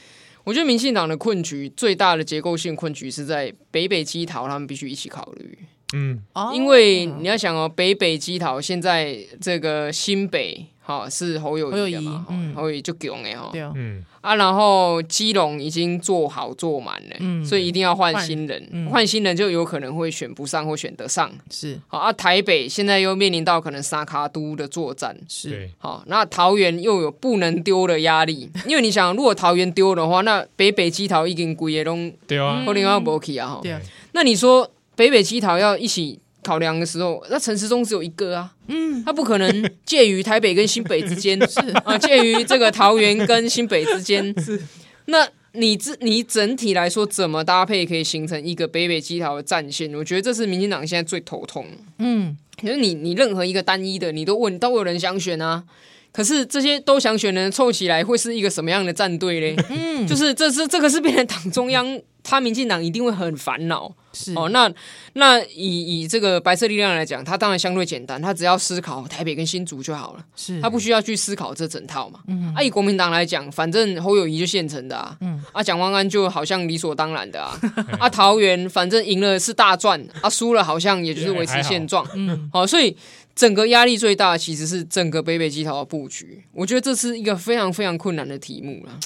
[0.44, 5.58] 我觉得民进党的困局最大的结构性困局是在北北基桃，他们必须一起考虑。
[5.94, 6.20] 嗯，
[6.54, 12.26] 因为你要想哦，北北基桃现在这个新北哈是侯友宜嘛，
[12.56, 14.04] 侯友谊就囧哎哈，嗯。
[14.22, 21.80] 啊，然后基隆已经做好做满了，嗯，所以一定要换新人，换新人就有可能会选不上或选得上，是。
[21.88, 22.12] 好啊。
[22.12, 25.70] 台北现在又面临到可能沙卡都的作战，是。
[25.78, 33.78] 好，那桃园又有不能丢的压力， 因为你想，如果桃园丢的话，那北北基桃已经规个拢对啊，可能要无去啊哈，对，
[34.14, 34.68] 那你说？
[34.96, 44.62] 北北基桃要一起考量的时候，那陈时中只有一个啊，嗯，他不可能介于台北跟新北之间，是 啊，介于这个桃园跟新北之间， 是。
[45.08, 49.94] 那你这你整体来说怎么搭配可以形成一个北北基桃的战线？
[49.94, 51.66] 我觉得这是民进党现在最头痛。
[52.00, 55.64] 嗯，可是你你任何一个单一的，你都问都有人想选啊，
[56.12, 59.56] 可是这些都想选的人凑起来会是一个什么样的战队嘞？
[59.70, 62.02] 嗯，就是这是这个是变成党中央。
[62.28, 64.50] 他民进党一定会很烦恼，是哦。
[64.50, 64.72] 那
[65.14, 72.22] 那以以这个白色力量来讲，他当然相对简单，他只要思考台北跟新竹就好了，是他不需要去思考这整套嘛。
[72.28, 77.60] 嗯，啊，以国民党来讲，反正侯友谊就现成的啊，嗯，啊，蒋万安就好像理所当然的啊，
[78.00, 82.96] 啊，桃园反正赢了是大赚，啊，输了好像也就是维持现状，嗯，好，所以
[83.36, 89.00] 整个压力最大其实是整个北北基桃的布局，我觉得这是一个非常非常困难的题目了，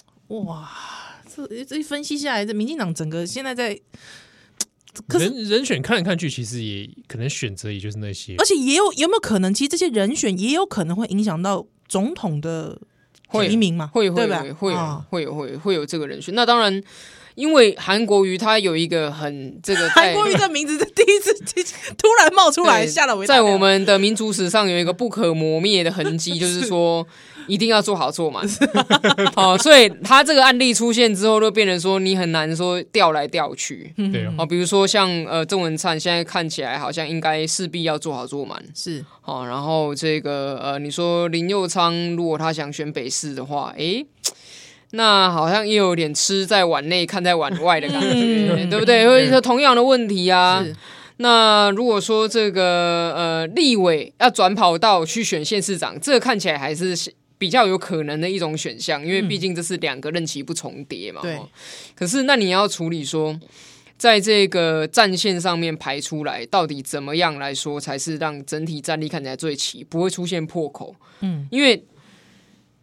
[0.46, 0.70] 哇。
[1.32, 3.80] 这这一分析下来，这民进党整个现在在
[5.08, 12.78] 人人选看来看去，其实也可能选择也就是那些，而且也有有没有可能，其实这些人选也有可能会影响到总统的
[13.32, 13.88] 提名嘛？
[13.94, 14.74] 会会会会
[15.10, 16.34] 会有会会有这个人选。
[16.34, 16.82] 那当然，
[17.36, 21.34] 因为韩国瑜他有一个很这个 韩国瑜的名字是第一次
[21.96, 23.36] 突然冒出来，吓了我一跳。
[23.36, 27.08] 在我们的民族史上有一个不可磨灭的痕迹， 就是说。
[27.50, 28.46] 一定要做好做满，
[29.36, 39.04] 哦，所以他这个案例出现之后，就变成说你很难说调来调去，对哦，比如说像呃郑文灿现在看起来好像应该势必要做好做满，是。
[39.26, 44.06] 哦，然后这个呃你说林佑昌如果他想选北市的话，诶，
[44.92, 49.08] 那好像也有点吃在碗内看在碗外的感觉，嗯、对不对？
[49.08, 50.64] 会说同样的问题啊。
[51.18, 56.96] 那如果说这个呃立委要转跑道去选县市长，这个看起来还是。
[57.40, 61.24] 比较有可能的一种选项，因为毕竟这是两个任期不重叠嘛。
[61.24, 61.48] 对、嗯。
[61.96, 63.40] 可是，那你要处理说，
[63.98, 70.96] 在这个战线上面排出来，到底怎么样来说才是让整体战力看起来最齐，不会出现破口？
[71.22, 71.84] 嗯，因为。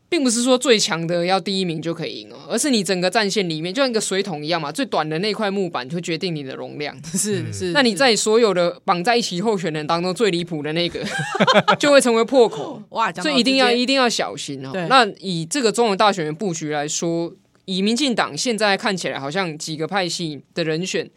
[0.09, 6.97] 并不是说最强的要第一名就可以赢哦，而是你整个战线里面就像一个水桶一样嘛，最短的那块木板就决定你的容量。
[7.05, 11.05] 是是，那你在所有的绑在一起候选人当中最离谱的那个，
[11.79, 12.83] 就会成为破口。
[12.91, 14.71] 哇，所以一定要一定要小心哦。
[14.89, 17.33] 那以这个中文大选的布局来说，
[17.65, 21.11] 以民进党现在看起来好像几个派系的人选。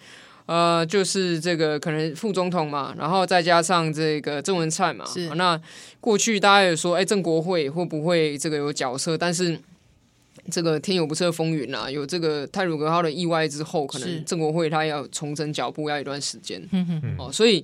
[0.49, 5.05] 呃，就是这个可能副总统嘛，然后再加上这个郑文灿嘛。
[5.05, 5.29] 是。
[5.35, 5.61] 那
[6.01, 9.15] 过去大家有说，哎，郑国会会不会这个有角色？
[9.15, 9.59] 但是
[10.49, 16.59] 这个天有不测风云啊，有这个泰鲁格号的意外之后，可能郑国会他要重整脚步，要一段时间。
[17.19, 17.63] 哦，所以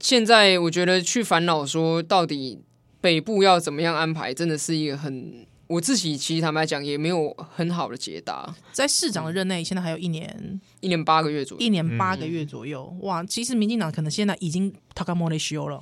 [0.00, 2.58] 现在我觉得去烦恼说到底
[3.00, 5.46] 北部要怎么样安排，真的是一个很。
[5.70, 8.52] 我自己其实坦白讲也没有很好的解答。
[8.72, 12.92] 在市长的任内，现在还有一年，一年八个月左右，一年八个月左右。
[13.02, 15.80] 哇，其实民进党可能现在已经他干莫雷修了。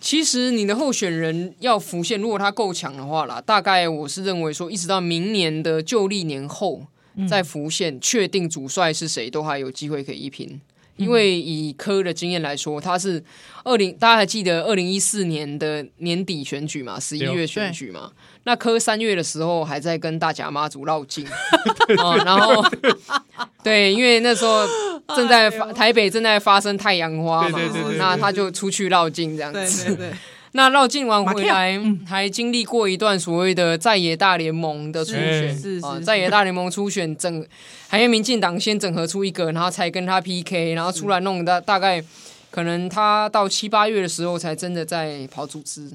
[0.00, 6.84] 其实你的候选人要浮现，如果他够强的话啦，大概我是认为说，一直到明年的旧历年后
[7.28, 10.60] 再浮现，确定主帅是谁，都还有机会可以一拼。
[10.96, 13.22] 因为以柯的经验来说，他是
[13.64, 18.12] 二零，大家还记得二零一四年的年底选举嘛，十一月选举嘛。
[18.44, 21.26] 那柯三月的时候还在跟大甲妈祖绕境，
[21.98, 22.62] 哦，然后
[23.64, 24.66] 对，因为那时候
[25.16, 27.58] 正在发台北正在发生太阳花嘛，
[27.96, 29.96] 那他就出去绕境这样子。
[30.56, 31.76] 那绕境完回来，
[32.06, 37.44] 还经历过一段所谓的在野大联盟的初选啊，在野大联盟初选整，
[37.88, 42.00] 还有民进党先整合出一个，然后才跟他 PK，然后出来弄大大概
[42.52, 45.90] 可能他到七八月的时候才真的在跑组织。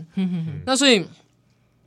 [0.66, 1.06] 那所以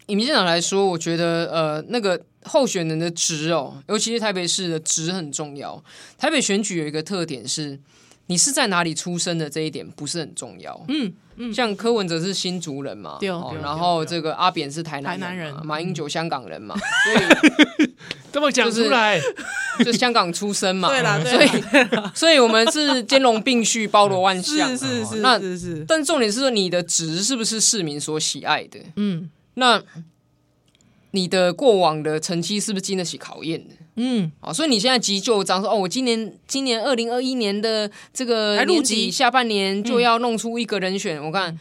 [0.07, 5.83] 以民进党来说，我觉得呃那个候选人的职哦，尤其是台北市的职很重要。
[6.17, 7.79] 台北选举有一个特点是，
[8.33, 10.83] 你是在哪里出生的这一点不是很重要。
[10.89, 11.53] 嗯嗯。
[11.53, 13.19] 像柯文哲是新竹人嘛，
[13.61, 16.75] 然后这个阿扁是台南台南人，马英九香港人嘛，
[17.05, 17.91] 所以
[18.33, 19.21] 这么讲出来，
[19.85, 21.49] 就香港出生嘛，对啦，所以
[22.17, 28.81] 所以我们是兼容并蓄，包罗万象，是是是，那是是，但重点是说你的职是不是市民所喜爱的？
[28.97, 29.83] 嗯，那
[31.11, 33.75] 你的过往的成绩是不是经得起考验的？
[33.97, 41.59] 嗯，好，所以你现在急就章说哦，我今年今年二零二一年的这个年底下半年就要弄出一个人选，嗯、我看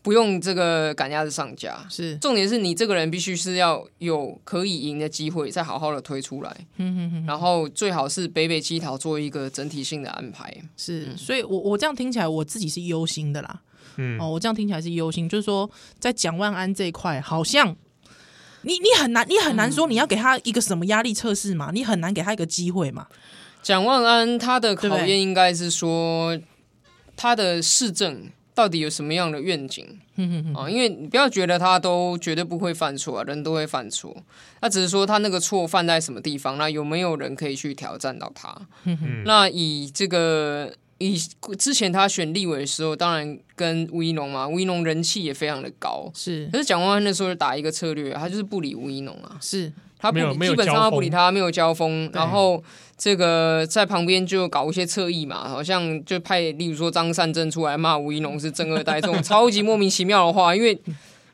[0.00, 2.16] 不用这个赶鸭子上架，是。
[2.18, 13.60] 重点是你这个人必须是要有可以赢的机会，再好好的推出来，嗯嗯嗯，然后最好是北北基桃做一个整体性的安排，是，所以我我这样听起来我自己是忧心的啦，
[13.96, 15.68] 嗯，哦，我这样听起来是忧心，就是说
[15.98, 17.76] 在蒋万安这一块好像。
[18.62, 21.70] 你你很难，你很难说你要给他一个什么压力测试嘛？
[21.72, 23.06] 你很难给他一个机会嘛？
[23.62, 26.38] 蒋万安他的考验应该是说
[27.16, 30.00] 他的市政到底有什么样的愿景
[30.54, 30.68] 啊？
[30.68, 34.16] 因为你不要觉得他都绝对不会犯错啊，人都会犯错，
[34.60, 38.56] 他只是说他那个错犯在什么地方，那有没有人可以去挑战到他？
[39.24, 40.74] 那以这个。
[41.02, 41.18] 以
[41.58, 46.10] 之前他选立委的时候，当然跟吴一农嘛，吴一农人气也非常的高。
[46.14, 49.36] 是，可是蒋万安那时候打一个策略，他就是不理吴一农啊。
[49.40, 52.08] 是，他不理，基本上他不理他，没有交锋。
[52.12, 52.62] 然后
[52.96, 60.80] 这个在旁边就搞一些侧翼嘛，好像就派，例如说张善政出来骂吴一农是正二代，这种 超级莫名其妙的话，因为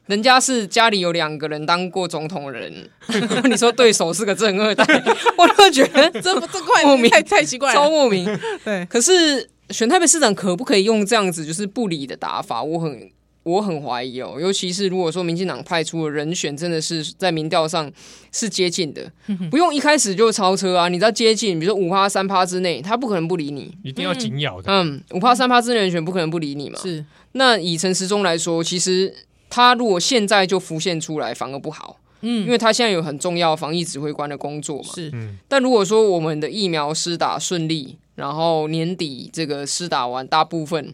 [0.06, 2.88] 人家是家里有两个人当过总统的人，
[3.44, 4.84] 你说对手是个正二代，
[5.36, 8.24] 我就觉得这这怪莫名太太奇怪了，超莫名。
[8.64, 9.50] 对，可是。
[9.70, 12.62] 选台北市长可不可以用这样子就是不理的打法？
[12.62, 13.10] 我很
[13.42, 17.90] 我很怀疑哦，尤其是如果说民进党派出的人选真的是在民调上
[18.32, 19.10] 是接近的，
[19.50, 20.88] 不用一开始就超车啊！
[20.88, 24.70] 你知道接近，比如说五趴三趴之内，他不可能不理你，一定要紧咬的。
[24.70, 26.78] 嗯，五趴三趴之内人选不可能不理你嘛。
[26.82, 27.04] 是。
[27.32, 29.14] 那以陈时中来说，其实
[29.48, 31.98] 他如果现在就浮现出来，反而不好。
[32.20, 34.90] 嗯，因为他现在有很重要防疫指挥官的工作嘛。
[34.94, 35.12] 是。
[35.46, 40.92] 但如果说我们的疫苗施打顺利，然后年底这个施打完大部分，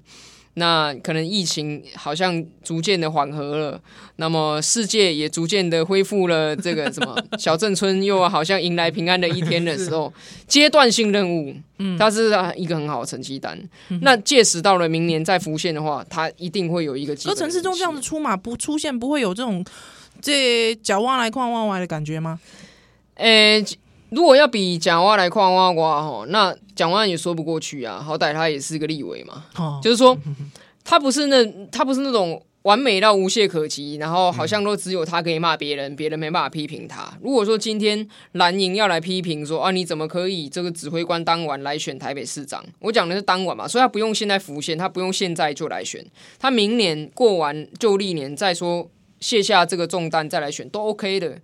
[0.56, 3.80] 那可能疫情好像逐渐的缓和了，
[4.16, 10.12] 那么世界也逐渐的恢复了这个什么 小镇村又好像迎来平安的一天的时候，
[10.46, 13.58] 阶段性任务，嗯，它是一个很好的成绩单。
[13.88, 17.14] 嗯、那届时到了明年再浮现的话，它一定会有一个。
[17.24, 19.64] 而陈时中这样子出马不出现，不会有这种
[20.20, 22.38] 这脚蛙来况弯歪的感觉吗？
[23.16, 23.64] 诶。
[24.10, 30.16] 如果要比蒋万来夸挖挖哈，那蒋万也说不过去啊，好歹他也是个立委嘛，哦、就是说
[30.84, 37.12] 他不是那他不是那种完美到无懈可击，然后好像都只有他可以骂别人，别人没办法批评他。
[37.20, 42.64] 如果说今天蓝营要来批评说啊，你怎么可以这个指挥官当晚来选台北市长？
[42.78, 46.06] 我讲的是当晚嘛，所以他不用现在浮现，他不用现在就来选，
[46.38, 48.88] 他明年过完旧历年再说
[49.24, 51.38] 卸下这个重担再来选都 OK 的。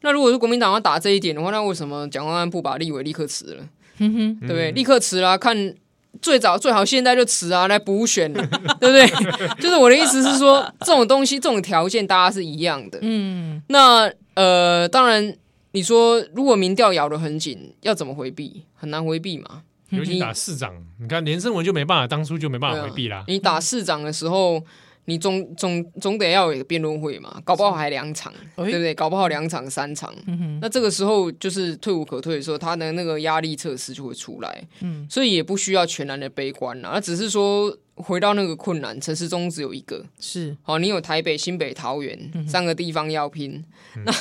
[0.00, 3.68] 那如果是国民党要打这一点的话，那为什么蒋万安不把立委立刻辞了？
[3.98, 4.72] 哼哼，对不对？
[4.72, 5.74] 立刻辞了，看
[6.20, 9.06] 最早最好现在就辞啊，来补选，对不对？
[9.62, 12.98] 就是我的意思是说，这种东西、这种条件，大家是一样的。
[13.02, 15.36] 嗯，那呃，当然，
[15.70, 18.64] 你说如果民调咬得很紧，要怎么回避？
[18.74, 19.62] 很难回避嘛。
[19.90, 23.24] 尤其打市长，你看连胜文就没办法，当初就没办法回避啦。
[23.28, 24.62] 你打市长的时候。
[25.06, 28.94] 你总总总得要有一个辩论会嘛，搞不好还两场，对不对？
[28.94, 30.14] 搞不好两场三场，
[30.60, 34.62] 那这个时候就是退无可退的时候，他的那个压力测试就会出来。
[34.80, 40.56] 嗯，所以也不需要全然的悲观啦，那只是说回到那个困难，城市中只有一个，是。
[40.62, 42.18] 好，你有台北、新北、桃园
[42.48, 43.62] 三个地方要拼，
[44.06, 44.12] 那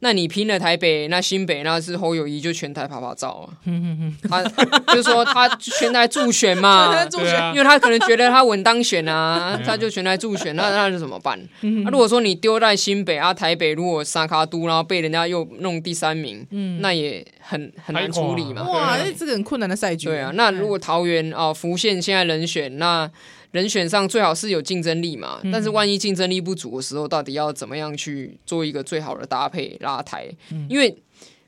[0.00, 3.50] 那你拼了台北，那新北那是侯友谊就全台跑跑照啊，
[4.28, 4.42] 他
[4.94, 7.08] 就是说他全台助选嘛， 啊。
[7.52, 11.38] 因为他可能觉得他稳当选啊，他就全台助选，那那是怎么办？
[11.60, 16.46] 那如果说你丢在新北啊、台北，如果沙卡都，然后被人家又弄第三名，
[16.80, 18.62] 那也很很难处理嘛。
[18.68, 20.06] 哇，那这个很困难的赛局。
[20.06, 23.10] 对啊，那如果桃园哦，福县现在人选，那
[23.52, 25.40] 人选上最好是有竞争力嘛。
[25.52, 30.28] 但是万一竞争力不足的时候，到底要怎么样去做一个最好的搭配拉抬？
[30.68, 30.96] 因为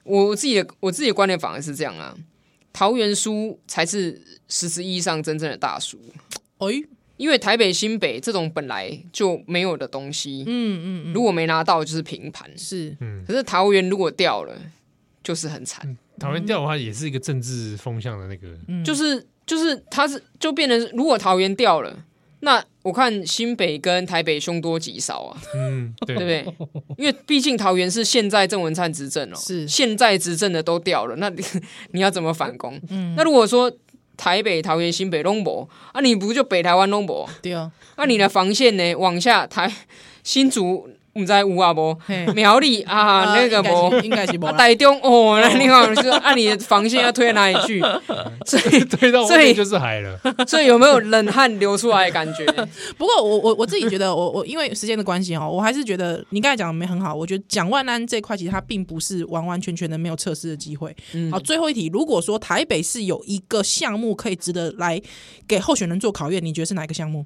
[0.05, 2.15] 我自己的我自己的观点反而是这样啊，
[2.73, 5.99] 桃园输才是实质意义上真正的大输。
[6.59, 6.69] 哎，
[7.17, 12.49] 因为台北、新北这种本来就没有的东西，嗯嗯如果没拿到就是平盘。
[12.57, 14.55] 是可是桃园如果掉了，
[15.27, 15.99] 就是很惨。
[16.21, 18.47] 桃园掉的话，也是一个政治风向的那个，
[18.85, 21.93] 就是就是它是就变成，如果桃园掉了，
[22.41, 26.69] 那我看新北跟台北凶多吉少啊，嗯，对对不对？
[26.97, 31.43] 因为毕竟桃园是现在郑文灿执政哦，是现在执政的都掉了，那你
[31.91, 32.81] 你要怎么反攻？
[32.89, 33.71] 嗯那如果说
[34.17, 37.29] 台北、桃园、新北都没啊，你不就北台湾都没？
[37.43, 38.95] 对啊，那你的防线呢？
[38.95, 39.75] 往下台
[40.23, 40.89] 新竹。
[41.17, 44.53] 唔知有啊无嘿苗栗啊，那个无应该是无啦。
[44.53, 47.81] 台中哦，那你看就是按你的防线要推哪里去？
[48.45, 50.19] 所以推到外面就是海了。
[50.47, 52.45] 所以有没有冷汗流出来的感觉？
[52.99, 57.15] 不过我我我自己觉得，我我因为时间的关系哦，我还是觉得你刚才讲的没很好。
[57.15, 60.95] 我觉得蒋万安这块其实他并不是完完全全的没有测试的机会。
[61.31, 65.01] 好，最后一题，如果说台北市有一个项目可以值得来
[65.49, 67.25] 给候选人做考验，你觉得是哪一个项目？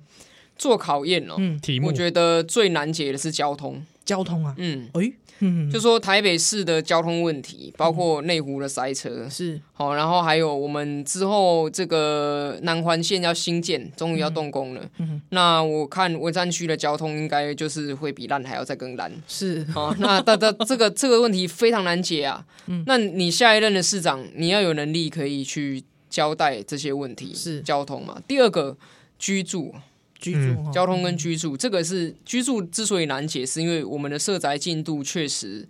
[0.61, 1.87] 做考验哦，嗯题目。
[1.87, 3.83] 我觉得最难解的是交通。
[4.05, 9.61] 交通啊，嗯，哎，嗯，就说台北市的交通问题，包括内湖的塞车，是。
[9.73, 14.83] 好，然后还有我们之后这个南环线要新建，终于要动工了。
[14.99, 15.23] 嗯。
[15.29, 19.13] 那我看文山区的交通应该就是会比烂还要再更烂。
[19.29, 22.45] 是，好，那大大这个这个问题非常难解啊。
[22.67, 22.83] 嗯。
[22.87, 27.61] 那你下一任的市长，你要有能力可以去交代这些问题，是。
[27.61, 28.21] 交通嘛。
[28.27, 28.77] 第二个
[29.19, 29.73] 居住。
[30.21, 35.67] 居住哈交通跟居住，这个是居住之所以难解，是因为我们的社宅进度确实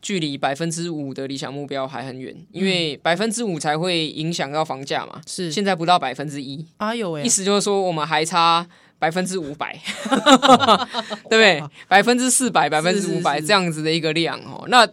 [0.00, 5.20] 距离百分之五的理想目标还很远，因为百分之五才会影响到房价嘛。
[5.26, 8.66] 是，现在不到百分之一，哎呦喂意，思就是说我们还差
[8.98, 9.78] 百分之五百，
[11.28, 11.62] 对不对？
[11.86, 14.64] 百分之四百、百分之五百这样子的一个量哦。
[14.68, 14.88] 那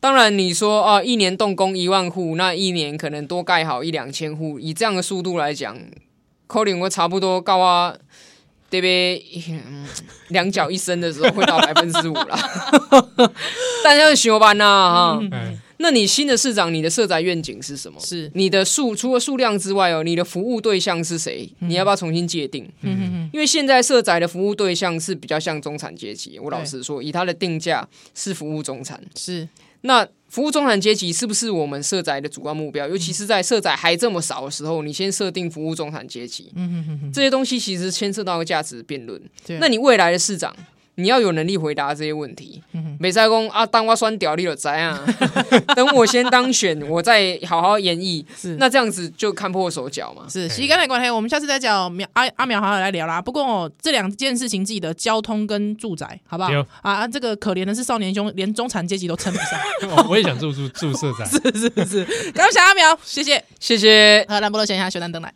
[0.00, 5.78] 当然你说啊，一年动工一万户，那一年可能多盖好一两千户，以这样的速度来讲，
[6.46, 7.94] 可能我差不多高啊。
[8.70, 9.24] 对不对？
[10.28, 12.38] 两脚一伸的时候会到百分之五了，
[13.82, 15.20] 大家要学班呐哈。
[15.32, 17.98] 哎，那你新的市长，你的社宅愿景是什么？
[18.00, 21.50] 是你的数除了数量之外哦，你的服务对象是谁？
[21.60, 22.70] 你要不要重新界定？
[22.82, 26.38] 嗯因为现在社宅的服务对象是比较像中产阶级。
[26.38, 29.00] 我老实说，以它的定价是服务中产。
[29.16, 29.46] 是
[29.82, 32.86] 那服务中产阶级是不是我们社宅的主要目标？
[32.86, 36.52] 尤其是在社宅还这么少的时候，你先设定服务中产阶级，
[37.12, 39.20] 这些东西其实牵涉到价值辩论。
[39.58, 40.54] 那你未来的市长，
[40.98, 42.60] 你要有能力回答这些问题。
[42.98, 44.98] 美塞公啊，当我酸屌你就知啊，
[45.76, 48.24] 等我先当选，我再好好演绎。
[48.36, 50.24] 是那这样子就看破手脚嘛。
[50.28, 53.22] 是，时间的关系，我们下次再讲苗阿阿苗好好来聊啦。
[53.22, 56.58] 不过、哦、这两件事情，记得交通跟住宅，好不好对？
[56.82, 59.96] 啊啊，这个可怜的是少年兄，连中产阶级都撑不上。
[59.96, 61.24] 哦 我也想住住住社宅。
[61.30, 63.42] 是是是，感谢阿苗，谢谢。
[63.60, 64.26] 谢谢。
[64.28, 65.32] 好，兰博罗先生，小丹登来。